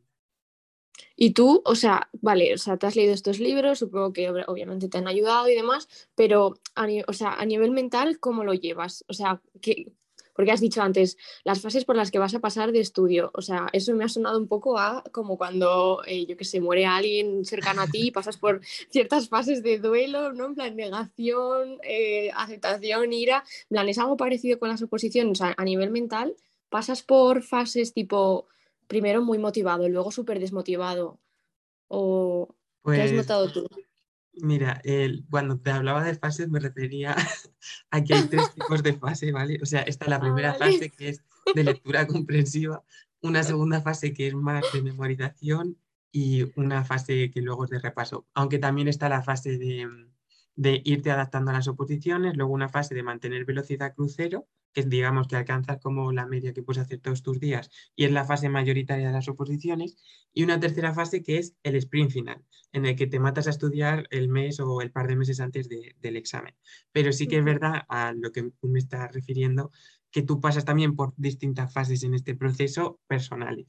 [1.16, 4.90] Y tú, o sea, vale, o sea, te has leído estos libros, supongo que obviamente
[4.90, 9.04] te han ayudado y demás, pero a, o sea, a nivel mental, ¿cómo lo llevas?
[9.08, 9.92] O sea, ¿qué,
[10.38, 13.42] porque has dicho antes, las fases por las que vas a pasar de estudio, o
[13.42, 16.86] sea, eso me ha sonado un poco a como cuando, eh, yo que sé, muere
[16.86, 20.46] alguien cercano a ti y pasas por ciertas fases de duelo, ¿no?
[20.46, 25.64] En plan, negación, eh, aceptación, ira, en plan, es algo parecido con las oposiciones, a
[25.66, 26.36] nivel mental,
[26.70, 28.48] pasas por fases tipo,
[28.88, 31.20] primero muy motivado, luego súper desmotivado,
[31.88, 32.56] o...
[32.86, 33.68] ¿Qué has pues notado tú?
[34.40, 34.82] Mira,
[35.30, 37.16] cuando te hablaba de fases me refería
[37.92, 39.60] a que hay tres tipos de fase, ¿vale?
[39.62, 41.24] O sea, esta es la ah, primera fase que es
[41.54, 42.84] de lectura comprensiva,
[43.22, 45.78] una segunda fase que es más de memorización
[46.12, 48.26] y una fase que luego es de repaso.
[48.34, 49.88] Aunque también está la fase de,
[50.56, 55.28] de irte adaptando a las oposiciones, luego una fase de mantener velocidad crucero, que digamos
[55.28, 58.50] que alcanzas como la media que puedes hacer todos tus días y es la fase
[58.50, 59.98] mayoritaria de las oposiciones,
[60.34, 63.52] y una tercera fase que es el sprint final, en el que te matas a
[63.52, 66.56] estudiar el mes o el par de meses antes del examen.
[66.92, 69.72] Pero sí que es verdad a lo que tú me estás refiriendo,
[70.12, 73.68] que tú pasas también por distintas fases en este proceso personales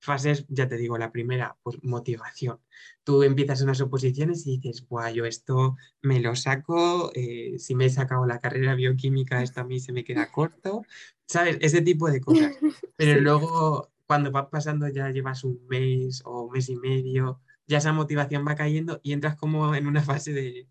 [0.00, 2.60] fases, ya te digo, la primera, pues motivación.
[3.04, 7.86] Tú empiezas unas oposiciones y dices, guau, yo esto me lo saco, eh, si me
[7.86, 10.82] he sacado la carrera bioquímica, esto a mí se me queda corto,
[11.26, 11.58] ¿sabes?
[11.60, 12.52] Ese tipo de cosas.
[12.96, 17.78] Pero luego, cuando va pasando, ya llevas un mes o un mes y medio, ya
[17.78, 20.68] esa motivación va cayendo y entras como en una fase de,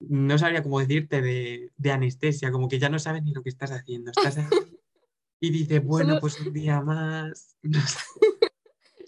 [0.00, 3.50] no sabría cómo decirte, de, de anestesia, como que ya no sabes ni lo que
[3.50, 4.10] estás haciendo.
[4.10, 4.38] Estás
[5.40, 7.56] y dices, bueno, pues un día más.
[7.62, 7.98] No sé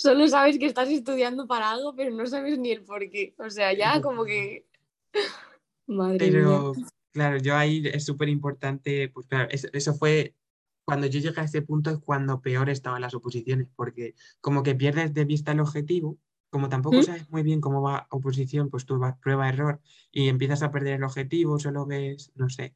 [0.01, 3.35] solo sabes que estás estudiando para algo, pero no sabes ni el por qué.
[3.39, 4.67] O sea, ya como que...
[5.87, 6.73] Madre pero,
[7.13, 10.37] claro, yo ahí es súper importante, pues claro, eso, fue
[10.85, 14.77] cuando yo llegué a ese punto es cuando peor estaban las oposiciones, porque como que
[14.77, 16.17] pierdes de vista el objetivo,
[16.49, 17.03] como tampoco ¿Mm?
[17.03, 19.81] sabes muy bien cómo va oposición, pues tú vas prueba error
[20.13, 22.75] y empiezas a perder el objetivo, solo ves, no sé,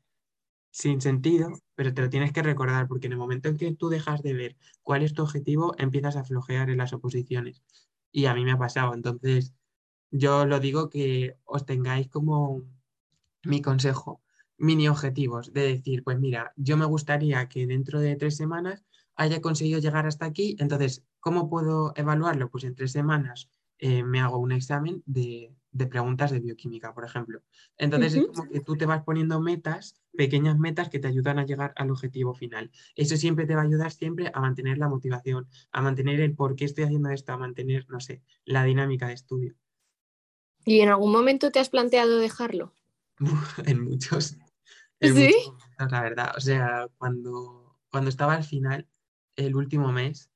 [0.74, 3.90] sin sentido, pero te lo tienes que recordar, porque en el momento en que tú
[3.90, 7.62] dejas de ver cuál es tu objetivo, empiezas a flojear en las oposiciones.
[8.10, 8.92] Y a mí me ha pasado.
[8.92, 9.54] Entonces,
[10.10, 12.62] yo lo digo que os tengáis como
[13.44, 14.20] mi consejo,
[14.58, 18.84] mini objetivos, de decir, pues mira, yo me gustaría que dentro de tres semanas
[19.14, 22.50] haya conseguido llegar hasta aquí, entonces, ¿cómo puedo evaluarlo?
[22.50, 23.48] Pues en tres semanas
[23.86, 25.52] eh, me hago un examen de,
[25.90, 27.42] preguntas de bioquímica, por ejemplo.
[27.76, 31.44] Entonces es como que tú te vas poniendo metas, pequeñas metas que te ayudan a
[31.44, 32.70] llegar al objetivo final.
[32.96, 36.56] Eso siempre te va a ayudar siempre a mantener la motivación, a mantener el por
[36.56, 39.54] qué estoy haciendo esto, a mantener, no sé, la dinámica de estudio.
[40.64, 42.72] ¿Y en algún momento te has planteado dejarlo?
[43.66, 44.38] en muchos.
[44.98, 45.34] ¿Sí?
[45.78, 46.32] la verdad.
[46.38, 48.88] O sea, cuando, cuando estaba al final,
[49.36, 50.30] el último mes,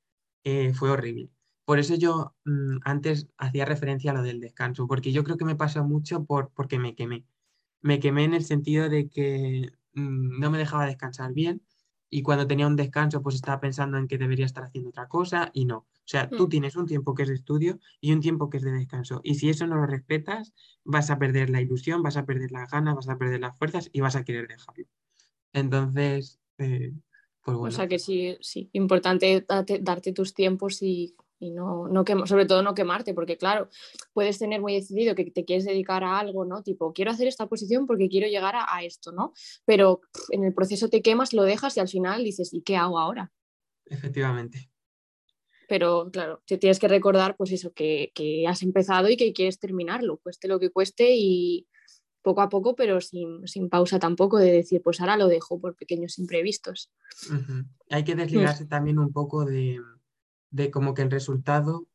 [0.44, 1.30] eh, fue horrible
[1.68, 5.44] Por eso yo mm, antes hacía referencia a lo del descanso, porque yo creo que
[5.44, 7.26] me pasó mucho por, porque me quemé.
[7.82, 11.60] Me quemé en el sentido de que mm, no me dejaba descansar bien
[12.08, 15.50] y cuando tenía un descanso pues estaba pensando en que debería estar haciendo otra cosa
[15.52, 15.76] y no.
[15.76, 16.48] O sea, tú mm.
[16.48, 19.20] tienes un tiempo que es de estudio y un tiempo que es de descanso.
[19.22, 20.54] Y si eso no lo respetas,
[20.84, 23.90] vas a perder la ilusión, vas a perder las ganas, vas a perder las fuerzas
[23.92, 24.86] y vas a querer dejarlo.
[25.52, 26.94] Entonces, eh,
[27.44, 27.74] pues bueno.
[27.74, 32.74] O sea que sí, sí, importante darte, tus tiempos y, no, no sobre todo no
[32.74, 33.68] quemarte, porque claro,
[34.12, 36.62] puedes tener muy decidido que te quieres dedicar a algo, ¿no?
[36.62, 39.32] Tipo, quiero hacer esta posición porque quiero llegar a, a esto, ¿no?
[39.64, 42.98] Pero en el proceso te quemas, lo dejas y al final dices, ¿y qué hago
[42.98, 43.32] ahora?
[43.86, 44.70] Efectivamente
[45.68, 48.10] pero claro, te tienes que recordar pues eso, que,
[48.48, 51.68] has empezado y que quieres terminarlo, cueste lo que cueste y
[52.22, 56.18] poco a poco, pero sin, pausa tampoco de decir, pues ahora lo dejo por pequeños
[56.18, 56.90] imprevistos.
[57.90, 59.78] Hay que desligarse también un poco de,
[60.72, 61.86] como que el resultado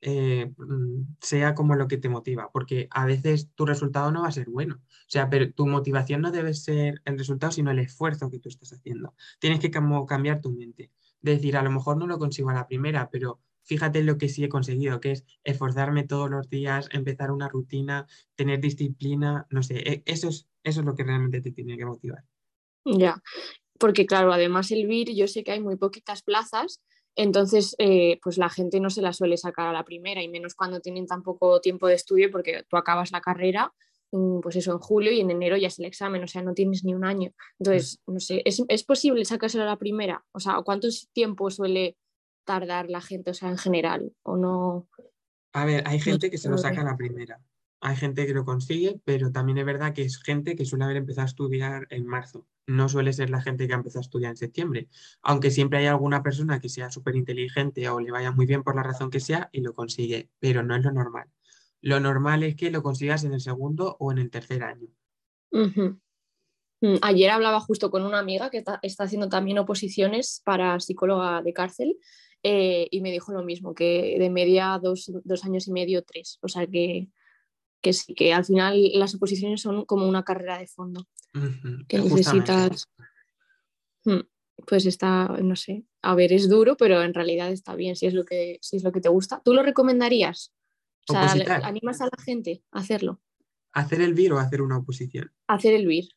[0.00, 4.28] eh, mm, sea como lo que te motiva, porque a veces tu resultado no va
[4.28, 4.76] a ser bueno.
[4.76, 8.48] O sea, pero tu motivación no debe ser el resultado, sino el esfuerzo que tú
[8.48, 9.14] estás haciendo.
[9.38, 13.10] Tienes que cambiar tu mente decir, a lo mejor no lo consigo a la primera,
[13.10, 17.48] pero fíjate lo que sí he conseguido, que es esforzarme todos los días, empezar una
[17.48, 21.76] rutina, tener disciplina, no sé, e, eso es, eso es lo que realmente te tiene
[21.76, 22.24] que motivar.
[22.84, 23.22] Ya,
[23.78, 26.80] porque claro, además el VIR, yo sé que hay muy poquitas plazas,
[27.16, 30.54] entonces eh, pues la gente no se la suele sacar a la primera y menos
[30.54, 33.72] cuando tienen tan poco tiempo de estudio porque tú acabas la carrera
[34.42, 36.84] pues eso, en julio y en enero ya es el examen, o sea, no tienes
[36.84, 37.32] ni un año.
[37.58, 40.24] Entonces, no sé, ¿es, ¿es posible sacárselo a la primera?
[40.32, 41.96] O sea, ¿cuánto tiempo suele
[42.44, 44.12] tardar la gente, o sea, en general?
[44.22, 44.88] ¿O no?
[45.52, 47.40] A ver, hay gente que se lo saca a la primera.
[47.80, 50.98] Hay gente que lo consigue, pero también es verdad que es gente que suele haber
[50.98, 52.46] empezado a estudiar en marzo.
[52.66, 54.88] No suele ser la gente que ha empezado a estudiar en septiembre.
[55.22, 58.76] Aunque siempre hay alguna persona que sea súper inteligente o le vaya muy bien por
[58.76, 61.30] la razón que sea y lo consigue, pero no es lo normal.
[61.80, 64.88] Lo normal es que lo consigas en el segundo o en el tercer año.
[66.82, 71.52] Mm, ayer hablaba justo con una amiga que está, haciendo también oposiciones para psicóloga de
[71.52, 71.98] cárcel
[72.42, 75.10] eh, y me dijo lo mismo, que de media dos,
[75.44, 76.38] años y medio, tres.
[76.40, 77.08] O sea que,
[77.80, 81.06] que sí, que al final las oposiciones son como una carrera de fondo.
[81.88, 82.88] Que necesitas...
[84.04, 84.20] Mm,
[84.66, 88.14] pues está, no sé, a ver, es duro, pero en realidad está bien si es
[88.14, 89.40] lo que, si es lo que te gusta.
[89.44, 90.52] ¿Tú lo recomendarías?
[91.08, 91.32] O sea,
[91.64, 93.20] animas a la gente a hacerlo.
[93.72, 95.32] ¿Hacer el VIR o hacer una oposición?
[95.46, 96.08] Hacer el VIR.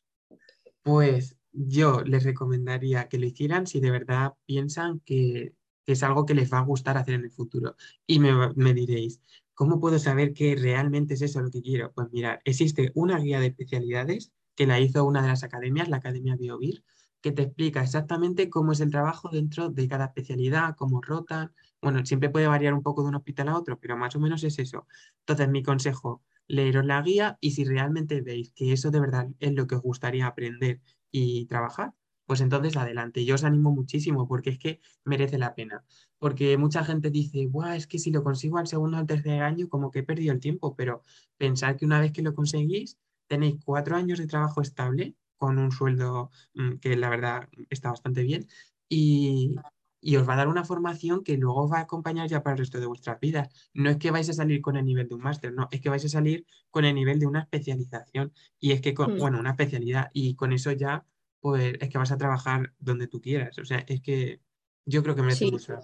[0.82, 5.54] Pues yo les recomendaría que lo hicieran si de verdad piensan que,
[5.86, 7.76] es algo que les va a gustar hacer en el futuro.
[8.06, 9.20] Y me, diréis,
[9.54, 11.92] ¿cómo puedo saber que realmente es eso lo que quiero?
[11.92, 15.96] Pues mira, existe una guía de especialidades que la hizo una de las academias, la
[15.98, 16.84] Academia BioVir,
[17.20, 22.04] que te explica exactamente cómo es el trabajo dentro de cada especialidad, cómo rotan, bueno,
[22.04, 24.58] siempre puede variar un poco de un hospital a otro, pero más o menos es
[24.58, 24.86] eso.
[25.20, 29.52] Entonces, mi consejo, leeros la guía y si realmente veis que eso de verdad es
[29.54, 31.94] lo que os gustaría aprender y trabajar,
[32.26, 33.24] pues entonces adelante.
[33.24, 35.84] Yo os animo muchísimo porque es que merece la pena.
[36.18, 39.42] Porque mucha gente dice, Buah, es que si lo consigo al segundo o al tercer
[39.42, 41.02] año, como que he perdido el tiempo, pero
[41.36, 45.72] pensad que una vez que lo conseguís, tenéis cuatro años de trabajo estable con un
[45.72, 48.46] sueldo mm, que la verdad está bastante bien
[48.88, 49.56] y,
[50.04, 52.54] y os va a dar una formación que luego os va a acompañar ya para
[52.54, 53.48] el resto de vuestras vidas.
[53.72, 55.88] No es que vais a salir con el nivel de un máster, no, es que
[55.88, 58.32] vais a salir con el nivel de una especialización.
[58.60, 59.18] Y es que, con, mm.
[59.18, 61.06] bueno, una especialidad, y con eso ya,
[61.44, 63.58] pues es que vas a trabajar donde tú quieras.
[63.58, 64.40] O sea, es que
[64.86, 65.82] yo creo que merece mucho la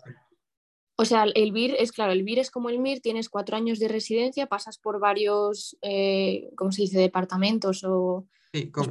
[0.96, 3.78] O sea, el BIR es claro, el BIR es como el MIR, tienes cuatro años
[3.78, 8.26] de residencia, pasas por varios, eh, ¿cómo se dice?, departamentos o...
[8.54, 8.90] Sí, como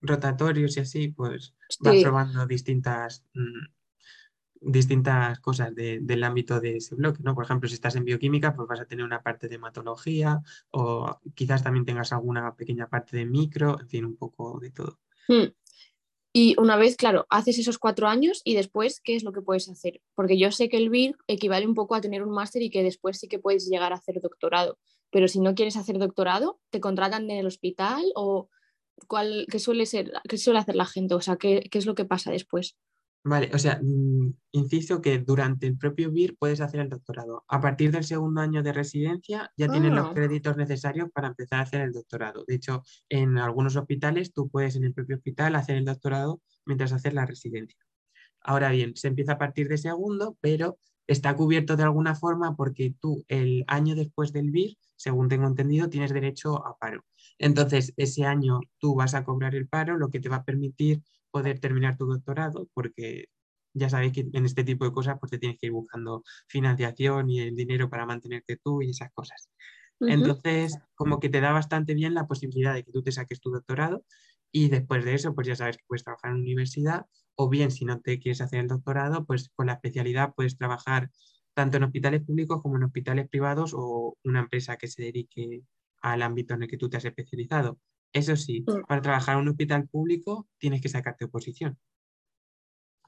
[0.00, 3.66] rotatorios y así, pues vas probando distintas mm,
[4.60, 7.36] distintas cosas del ámbito de ese bloque, ¿no?
[7.36, 10.40] Por ejemplo, si estás en bioquímica, pues vas a tener una parte de hematología
[10.72, 14.98] o quizás también tengas alguna pequeña parte de micro, en fin, un poco de todo.
[16.40, 19.68] Y una vez, claro, haces esos cuatro años y después, ¿qué es lo que puedes
[19.68, 20.00] hacer?
[20.14, 22.84] Porque yo sé que el BIR equivale un poco a tener un máster y que
[22.84, 24.78] después sí que puedes llegar a hacer doctorado.
[25.10, 28.48] Pero si no quieres hacer doctorado, ¿te contratan en el hospital o
[29.08, 31.14] cuál, qué suele ser, qué suele hacer la gente?
[31.14, 32.76] O sea, ¿qué, qué es lo que pasa después?
[33.28, 37.44] Vale, o sea, mm, insisto que durante el propio BIR puedes hacer el doctorado.
[37.46, 40.12] A partir del segundo año de residencia ya tienes los ah.
[40.14, 42.44] créditos necesarios para empezar a hacer el doctorado.
[42.46, 46.92] De hecho, en algunos hospitales tú puedes en el propio hospital hacer el doctorado mientras
[46.92, 47.78] haces la residencia.
[48.40, 52.94] Ahora bien, se empieza a partir de segundo, pero está cubierto de alguna forma porque
[52.98, 57.04] tú el año después del BIR, según tengo entendido, tienes derecho a paro.
[57.38, 61.02] Entonces, ese año tú vas a cobrar el paro, lo que te va a permitir
[61.38, 63.26] poder terminar tu doctorado, porque
[63.74, 67.30] ya sabéis que en este tipo de cosas pues te tienes que ir buscando financiación
[67.30, 69.50] y el dinero para mantenerte tú y esas cosas.
[70.00, 73.50] Entonces, como que te da bastante bien la posibilidad de que tú te saques tu
[73.50, 74.04] doctorado
[74.52, 77.70] y después de eso, pues ya sabes que puedes trabajar en una universidad o bien
[77.70, 81.10] si no te quieres hacer el doctorado, pues con la especialidad puedes trabajar
[81.54, 85.62] tanto en hospitales públicos como en hospitales privados o una empresa que se dedique
[86.00, 87.78] al ámbito en el que tú te has especializado.
[88.12, 88.86] Eso sí, mm.
[88.86, 91.78] para trabajar en un hospital público tienes que sacarte oposición.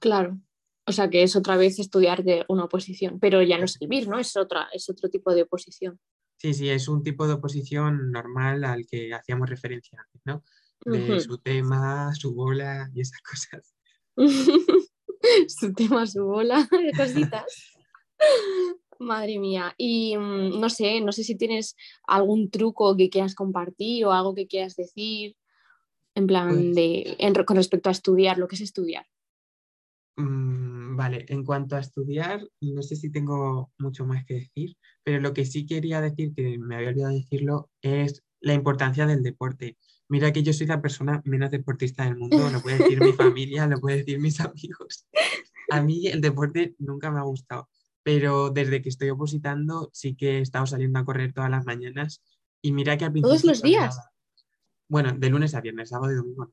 [0.01, 0.41] Claro.
[0.87, 4.09] O sea que es otra vez estudiar de una oposición, pero ya no es el
[4.09, 4.19] ¿no?
[4.19, 6.01] Es, otra, es otro tipo de oposición.
[6.37, 10.43] Sí, sí, es un tipo de oposición normal al que hacíamos referencia antes, ¿no?
[10.87, 13.75] De su tema, su bola y esas cosas.
[15.49, 17.77] su tema, su bola, cositas.
[19.01, 19.75] Madre mía.
[19.79, 21.75] Y mm, no sé, no sé si tienes
[22.07, 25.37] algún truco que quieras compartir o algo que quieras decir,
[26.15, 29.07] en plan pues de, con respecto a estudiar, lo que es estudiar.
[30.17, 35.19] Mm, vale, en cuanto a estudiar, no sé si tengo mucho más que decir, pero
[35.19, 39.79] lo que sí quería decir, que me había olvidado decirlo, es la importancia del deporte.
[40.09, 43.67] Mira que yo soy la persona menos deportista del mundo, lo puede decir mi familia,
[43.67, 45.07] lo puede decir mis amigos.
[45.71, 47.69] A mí el deporte nunca me ha gustado,
[48.03, 52.23] pero desde que estoy opositando sí que he estado saliendo a correr todas las mañanas
[52.63, 53.11] y mira que.
[53.11, 53.99] ¿Todos los días?
[54.89, 56.53] Bueno, de lunes a viernes, sábado y domingo.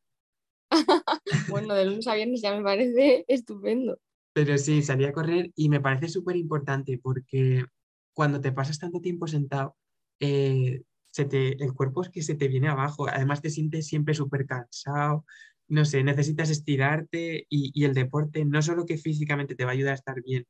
[1.50, 4.00] bueno, de lunes a viernes ya me parece estupendo.
[4.34, 7.66] Pero sí, salí a correr y me parece súper importante porque
[8.14, 9.76] cuando te pasas tanto tiempo sentado,
[10.20, 13.08] eh, se te, el cuerpo es que se te viene abajo.
[13.08, 15.26] Además te sientes siempre súper cansado.
[15.68, 19.74] No sé, necesitas estirarte y, y el deporte no solo que físicamente te va a
[19.74, 20.46] ayudar a estar bien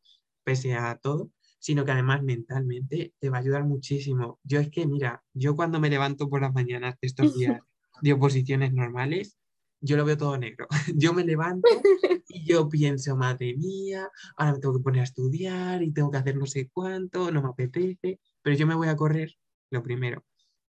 [0.47, 1.29] pese a todo,
[1.59, 4.39] sino que además mentalmente te va a ayudar muchísimo.
[4.43, 7.59] Yo es que, mira, yo cuando me levanto por las mañanas de estos días
[8.01, 9.37] de oposiciones normales,
[9.81, 10.67] yo lo veo todo negro.
[10.95, 11.67] Yo me levanto
[12.29, 16.17] y yo pienso, madre mía, ahora me tengo que poner a estudiar y tengo que
[16.17, 19.35] hacer no sé cuánto, no me apetece, pero yo me voy a correr,
[19.69, 20.23] lo primero.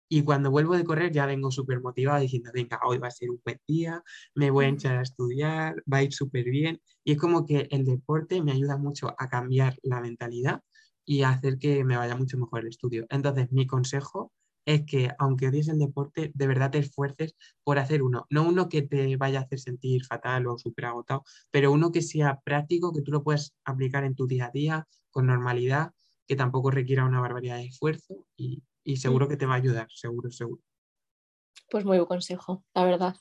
[0.08, 3.30] Y cuando vuelvo de correr ya vengo súper motivado diciendo, venga, hoy va a ser
[3.30, 4.02] un buen día,
[4.34, 6.80] me voy a echar a estudiar, va a ir súper bien.
[7.04, 10.62] Y es como que el deporte me ayuda mucho a cambiar la mentalidad
[11.04, 13.06] y a hacer que me vaya mucho mejor el estudio.
[13.10, 14.32] Entonces, mi consejo
[14.68, 18.26] es que aunque odies el deporte, de verdad te esfuerces por hacer uno.
[18.28, 22.02] No uno que te vaya a hacer sentir fatal o súper agotado, pero uno que
[22.02, 25.92] sea práctico, que tú lo puedas aplicar en tu día a día con normalidad,
[26.26, 28.62] que tampoco requiera una barbaridad de esfuerzo y,
[28.96, 30.62] seguro que te va a ayudar, seguro, seguro.
[31.70, 33.16] Pues muy buen consejo, la verdad.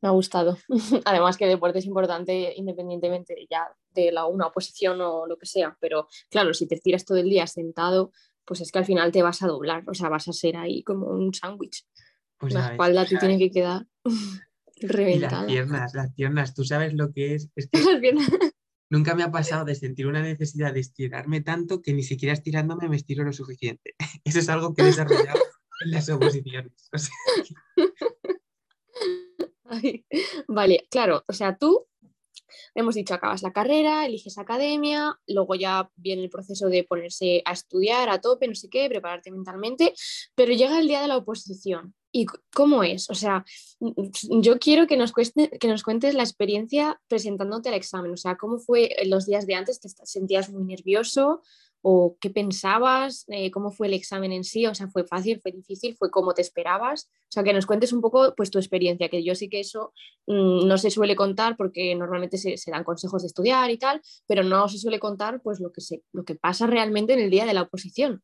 [0.00, 0.58] Me ha gustado.
[1.04, 5.76] Además que deporte es importante independientemente ya de la una oposición o lo que sea,
[5.80, 8.12] pero claro, si te tiras todo el día sentado,
[8.44, 10.82] pues es que al final te vas a doblar, o sea, vas a ser ahí
[10.82, 11.84] como un sándwich.
[12.38, 13.86] Pues la espalda te tiene que quedar
[14.80, 15.42] reventada.
[15.42, 17.50] las piernas, las piernas, tú sabes lo que es.
[17.56, 17.68] es
[18.00, 18.12] que
[18.90, 22.88] nunca me ha pasado de sentir una necesidad de estirarme tanto que ni siquiera estirándome
[22.88, 23.94] me estiro lo suficiente.
[24.24, 25.40] Eso es algo que he desarrollado
[25.84, 26.90] en las oposiciones.
[30.48, 31.86] vale, claro, o sea, tú
[32.74, 37.52] hemos dicho, acabas la carrera, eliges academia, luego ya viene el proceso de ponerse a
[37.52, 39.94] estudiar a tope, no sé qué, prepararte mentalmente,
[40.34, 41.94] pero llega el día de la oposición.
[42.16, 42.24] ¿Y
[42.54, 43.10] cómo es?
[43.10, 43.44] O sea,
[43.78, 48.10] yo quiero que nos, que nos cuentes la experiencia presentándote al examen.
[48.10, 49.80] O sea, ¿cómo fue los días de antes?
[49.80, 51.42] ¿Te sentías muy nervioso?
[51.88, 55.52] o qué pensabas, eh, cómo fue el examen en sí, o sea, fue fácil, fue
[55.52, 59.08] difícil, fue como te esperabas, o sea, que nos cuentes un poco pues tu experiencia,
[59.08, 59.92] que yo sí que eso
[60.26, 64.42] mm, no se suele contar porque normalmente se, dan consejos de estudiar y tal, pero
[64.42, 67.46] no se suele contar pues lo que, se, lo que pasa realmente en el día
[67.46, 68.20] de la oposición.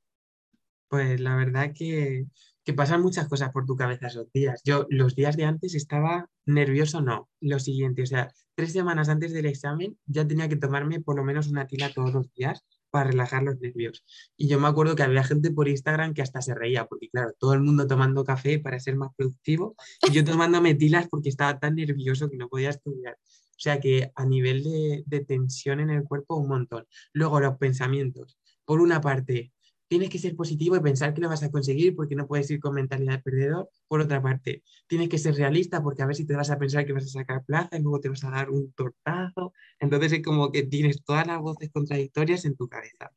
[0.88, 2.26] Pues la verdad que,
[2.64, 4.60] que pasan muchas cosas por tu cabeza esos días.
[4.64, 9.32] Yo los días de antes estaba nervioso, no, lo siguiente, o sea, tres semanas antes
[9.32, 13.10] del examen ya tenía que tomarme por lo menos una tila todos los días para
[13.10, 14.04] relajar los nervios.
[14.36, 17.32] Y yo me acuerdo que había gente por Instagram que hasta se reía, porque claro,
[17.38, 19.74] todo el mundo tomando café para ser más productivo
[20.06, 23.14] y yo tomando metilas porque estaba tan nervioso que no podía estudiar.
[23.14, 26.86] O sea que a nivel de, de tensión en el cuerpo, un montón.
[27.12, 28.38] Luego los pensamientos.
[28.64, 29.52] Por una parte,
[29.92, 32.60] tienes que ser positivo y pensar que lo vas a conseguir porque no puedes ir
[32.60, 33.68] con mentalidad de perdedor.
[33.88, 36.86] Por otra parte, tienes que ser realista porque a ver si te vas a pensar
[36.86, 39.52] que vas a sacar plaza y luego te vas a dar un tortazo.
[39.78, 43.12] Entonces es como que tienes todas las voces contradictorias en tu cabeza.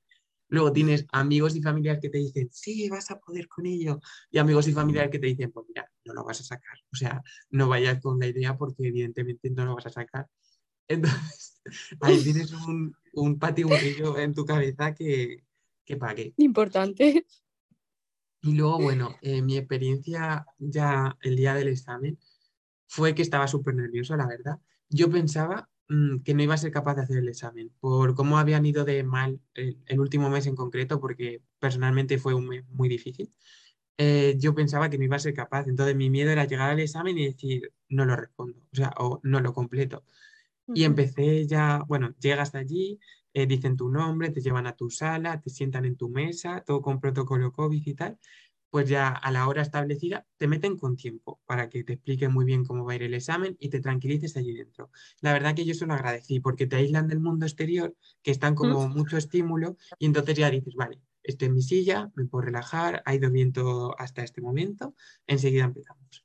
[0.50, 4.02] Luego tienes amigos y familiares que te dicen, sí, vas a poder con ello.
[4.30, 6.78] Y amigos y familiares que te dicen, pues mira, no lo vas a sacar.
[6.92, 7.22] O sea,
[7.52, 10.28] no vayas con la idea porque evidentemente no lo vas a sacar.
[10.90, 11.62] Entonces,
[12.02, 15.46] ahí tienes un, un patiburrillo en tu cabeza que,
[15.86, 16.34] que pague.
[16.38, 17.26] Importante.
[18.42, 22.20] Y luego, bueno, eh, mi experiencia ya el día del examen
[22.88, 24.60] fue que estaba súper nervioso, la verdad.
[24.90, 28.38] Yo pensaba mm, que no iba a ser capaz de hacer el examen, por cómo
[28.38, 32.66] habían ido de mal el, el último mes en concreto, porque personalmente fue un mes
[32.70, 33.34] muy difícil.
[33.98, 35.68] Eh, yo pensaba que no iba a ser capaz.
[35.68, 39.20] Entonces mi miedo era llegar al examen y decir, no lo respondo, o sea, o
[39.24, 40.04] no lo completo.
[40.74, 43.00] Y empecé ya, bueno, llegas allí,
[43.36, 46.82] eh, dicen tu nombre, te llevan a tu sala, te sientan en tu mesa, todo
[46.82, 48.18] con protocolo COVID y tal.
[48.70, 52.46] Pues ya a la hora establecida te meten con tiempo para que te expliquen muy
[52.46, 54.90] bien cómo va a ir el examen y te tranquilices allí dentro.
[55.20, 58.56] La verdad que yo eso lo agradecí porque te aíslan del mundo exterior, que están
[58.56, 63.04] como mucho estímulo, y entonces ya dices, vale, estoy en mi silla, me puedo relajar,
[63.06, 64.96] ha ido bien todo hasta este momento,
[65.28, 66.25] enseguida empezamos.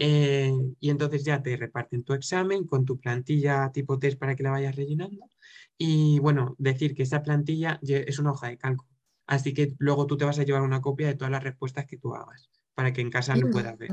[0.00, 4.44] Eh, y entonces ya te reparten tu examen con tu plantilla tipo test para que
[4.44, 5.28] la vayas rellenando.
[5.76, 8.90] Y bueno, decir que esa plantilla es una hoja de cálculo.
[9.26, 11.98] Así que luego tú te vas a llevar una copia de todas las respuestas que
[11.98, 13.90] tú hagas para que en casa lo puedas ver.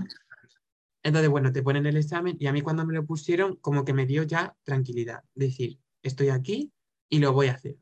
[1.03, 3.93] Entonces, bueno, te ponen el examen y a mí cuando me lo pusieron, como que
[3.93, 5.23] me dio ya tranquilidad.
[5.33, 6.71] Decir, estoy aquí
[7.09, 7.77] y lo voy a hacer.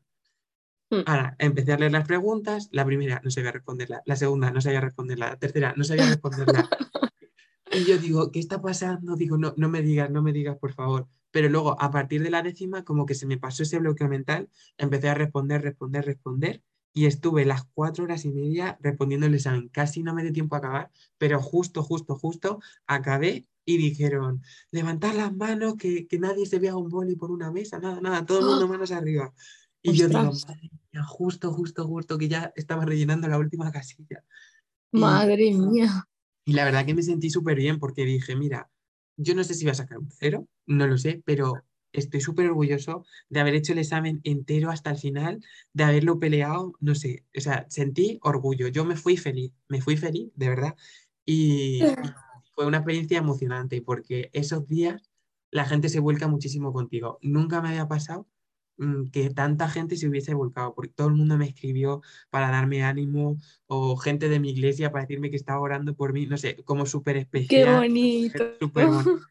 [0.90, 1.02] Mm.
[1.06, 4.80] Ahora, empecé a leer las preguntas, la primera no sabía responderla, la segunda no sabía
[4.80, 6.68] responderla, la tercera no sabía responderla.
[7.74, 9.16] y yo digo, ¿qué está pasando?
[9.16, 11.08] Digo, no, no me digas, no me digas, por favor.
[11.30, 14.48] Pero luego, a partir de la décima, como que se me pasó ese bloqueo mental,
[14.78, 16.62] empecé a responder, responder, responder,
[16.92, 19.68] y estuve las cuatro horas y media respondiendo el examen.
[19.68, 25.14] Casi no me dio tiempo a acabar, pero justo, justo, justo acabé y dijeron, levantad
[25.14, 28.40] las manos, que, que nadie se vea un boli por una mesa, nada, nada, todo
[28.40, 29.34] el mundo manos arriba.
[29.82, 30.30] Y yo digo,
[31.04, 34.24] justo, justo, justo, que ya estaba rellenando la última casilla.
[34.92, 36.06] Madre mía.
[36.44, 38.70] Y la verdad que me sentí súper bien porque dije, mira,
[39.16, 41.54] yo no sé si voy a sacar un cero, no lo sé, pero
[41.92, 46.74] estoy súper orgulloso de haber hecho el examen entero hasta el final, de haberlo peleado,
[46.80, 50.74] no sé, o sea, sentí orgullo, yo me fui feliz, me fui feliz, de verdad,
[51.24, 52.04] y, y
[52.54, 55.10] fue una experiencia emocionante porque esos días
[55.50, 57.18] la gente se vuelca muchísimo contigo.
[57.22, 58.26] Nunca me había pasado
[59.12, 63.38] que tanta gente se hubiese volcado, porque todo el mundo me escribió para darme ánimo
[63.66, 66.86] o gente de mi iglesia para decirme que estaba orando por mí, no sé, como
[66.86, 67.48] súper especial.
[67.48, 68.44] Qué bonito.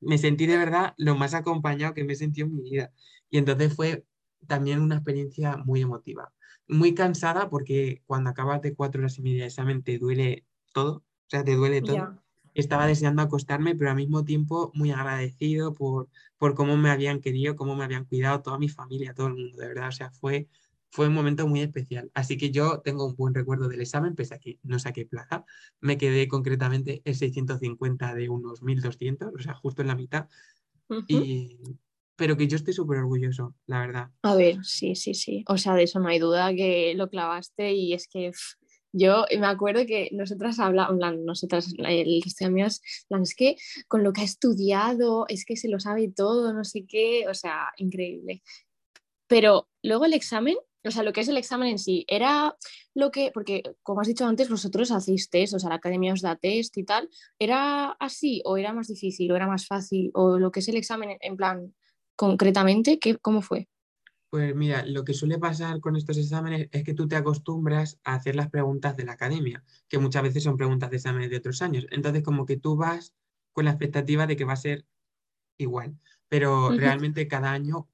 [0.00, 2.92] Me sentí de verdad lo más acompañado que me he sentido en mi vida.
[3.30, 4.04] Y entonces fue
[4.48, 6.32] también una experiencia muy emotiva.
[6.66, 10.96] Muy cansada porque cuando acabas de cuatro horas y media de examen te duele todo,
[10.96, 12.20] o sea, te duele todo
[12.54, 17.56] estaba deseando acostarme, pero al mismo tiempo muy agradecido por, por cómo me habían querido,
[17.56, 19.88] cómo me habían cuidado toda mi familia, todo el mundo, de verdad.
[19.88, 20.48] O sea, fue,
[20.90, 22.10] fue un momento muy especial.
[22.14, 25.44] Así que yo tengo un buen recuerdo del examen, pese a que no saqué plaza.
[25.80, 30.28] Me quedé concretamente el 650 de unos 1200, o sea, justo en la mitad.
[31.08, 31.58] y,
[32.16, 34.10] pero que yo estoy súper orgulloso, la verdad.
[34.22, 35.44] A ver, sí, sí, sí.
[35.48, 38.30] O sea, de eso no hay duda que lo clavaste y es que
[38.92, 42.82] yo me acuerdo que nosotras hablamos, nosotras, el resto de amigas,
[43.22, 43.56] es que
[43.88, 47.34] con lo que ha estudiado, es que se lo sabe todo, no sé qué, o
[47.34, 48.42] sea, increíble.
[49.26, 52.56] Pero luego el examen, o sea, lo que es el examen en sí, era
[52.94, 56.20] lo que, porque como has dicho antes, vosotros hacéis test, o sea, la academia os
[56.20, 60.38] da test y tal, ¿era así o era más difícil o era más fácil o
[60.38, 61.74] lo que es el examen en plan
[62.16, 63.68] concretamente, ¿qué, ¿cómo fue?
[64.32, 68.14] Pues mira, lo que suele pasar con estos exámenes es que tú te acostumbras a
[68.14, 71.60] hacer las preguntas de la academia, que muchas veces son preguntas de exámenes de otros
[71.60, 71.86] años.
[71.90, 73.14] Entonces, como que tú vas
[73.52, 74.86] con la expectativa de que va a ser
[75.58, 77.88] igual, pero realmente cada año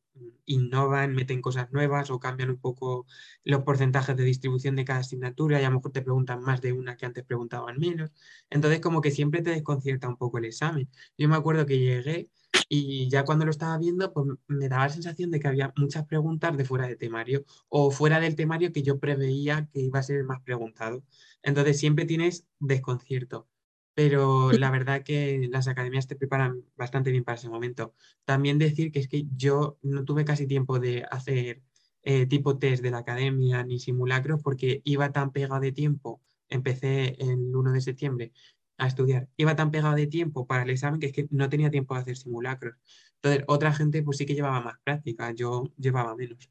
[0.47, 3.07] innovan, meten cosas nuevas o cambian un poco
[3.45, 6.72] los porcentajes de distribución de cada asignatura y a lo mejor te preguntan más de
[6.72, 8.12] una que antes preguntaban menos.
[8.51, 10.89] Entonces, como que siempre te desconcierta un poco el examen.
[11.18, 12.30] Yo me acuerdo que llegué
[12.68, 16.06] y ya cuando lo estaba viendo, pues me daba la sensación de que había muchas
[16.06, 20.02] preguntas de fuera de temario o fuera del temario que yo preveía que iba a
[20.02, 21.02] ser más preguntado.
[21.42, 23.48] Entonces siempre tienes desconcierto.
[23.94, 27.94] Pero la verdad que las academias te preparan bastante bien para ese momento.
[28.24, 31.62] También decir que es que yo no tuve casi tiempo de hacer
[32.02, 36.22] eh, tipo test de la academia ni simulacros porque iba tan pegado de tiempo.
[36.48, 38.32] Empecé el 1 de septiembre
[38.79, 39.29] a estudiar.
[39.37, 42.01] Iba tan pegado de tiempo para el examen que es que no tenía tiempo de
[42.01, 42.76] hacer simulacros.
[43.16, 46.49] Entonces, otra gente pues sí que llevaba más práctica, yo llevaba menos.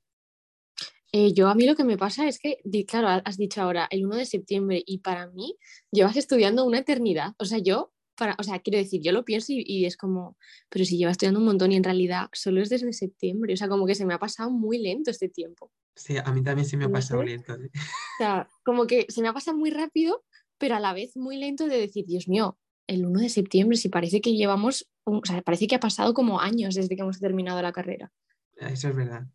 [1.14, 4.06] Eh, yo a mí lo que me pasa es que, claro, has dicho ahora el
[4.06, 5.58] 1 de septiembre y para mí
[5.90, 7.34] llevas estudiando una eternidad.
[7.40, 10.38] O sea, yo, para, o sea, quiero decir, yo lo pienso y, es como,
[10.70, 13.54] pero si llevas estudiando un montón y en realidad solo es desde septiembre.
[13.54, 15.72] O sea, como que se me ha pasado muy lento este tiempo.
[15.96, 17.54] Sí, a mí también se me ha pasado lento.
[17.54, 20.24] O sea, como que se me ha pasado muy rápido
[20.58, 23.89] pero a la vez muy lento de decir, Dios mío, el 1 de septiembre, si
[23.89, 27.62] parece que llevamos, o sea, parece que ha pasado como años desde que hemos terminado
[27.62, 28.12] la carrera.
[28.55, 29.28] Eso es verdad.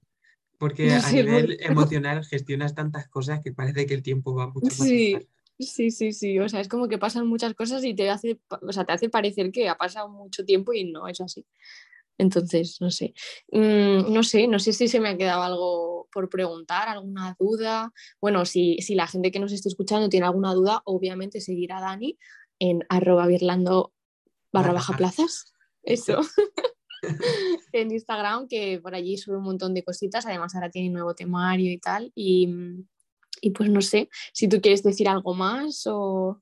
[0.58, 4.76] Porque a nivel emocional gestionas tantas cosas que parece que el tiempo va mucho más.
[4.76, 5.16] Sí,
[5.58, 6.38] sí, sí, sí.
[6.38, 9.08] O sea, es como que pasan muchas cosas y te hace, o sea, te hace
[9.08, 11.44] parecer que ha pasado mucho tiempo y no es así.
[12.22, 13.14] Entonces, no sé.
[13.50, 17.92] Mm, no sé, no sé si se me ha quedado algo por preguntar, alguna duda.
[18.20, 21.80] Bueno, si, si la gente que nos esté escuchando tiene alguna duda, obviamente seguirá a
[21.80, 22.18] Dani
[22.58, 23.92] en arroba virlando
[24.52, 25.52] barra baja plazas.
[25.82, 26.20] Eso.
[27.72, 30.24] en Instagram, que por allí sube un montón de cositas.
[30.26, 32.12] Además, ahora tiene nuevo temario y tal.
[32.14, 32.48] Y,
[33.40, 36.40] y pues no sé, si tú quieres decir algo más o...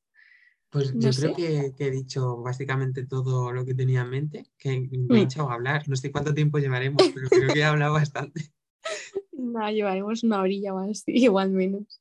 [0.70, 5.22] Pues yo creo que, he dicho básicamente todo lo que tenía en mente, que me
[5.22, 5.40] he mm.
[5.40, 5.88] hablar.
[5.88, 8.52] No sé cuánto tiempo llevaremos, pero creo que he hablado bastante.
[9.32, 12.00] No, llevaremos una orilla más, igual menos.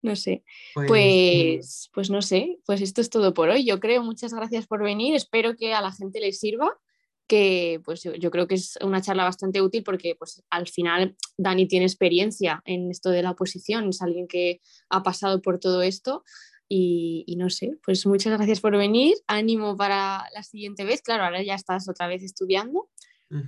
[0.00, 0.42] No sé.
[0.74, 3.66] Pues, pues, pues, no sé, pues esto es todo por hoy.
[3.66, 5.14] Yo creo, muchas gracias por venir.
[5.14, 6.78] Espero que a la gente le sirva,
[7.26, 11.14] que pues yo, yo creo que es una charla bastante útil porque pues al final
[11.36, 15.82] Dani tiene experiencia en esto de la oposición, es alguien que ha pasado por todo
[15.82, 16.24] esto
[16.68, 19.16] y, no sé, pues muchas gracias por venir.
[19.26, 21.02] Ánimo para la siguiente vez.
[21.02, 22.90] Claro, ahora ya estás otra vez estudiando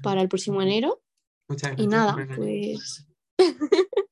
[0.03, 1.03] para el próximo enero.
[1.49, 1.85] Muchas gracias.
[1.85, 3.07] Y nada, pues...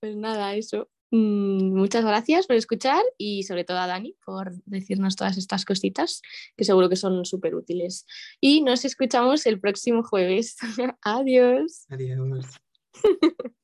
[0.00, 0.88] pues nada, eso.
[1.14, 6.22] Mm, muchas gracias por escuchar y sobre todo a Dani por decirnos todas estas cositas
[6.56, 8.06] que seguro que son súper útiles.
[8.40, 10.56] Y nos escuchamos el próximo jueves.
[11.02, 11.86] Adiós.
[11.90, 12.46] Adiós.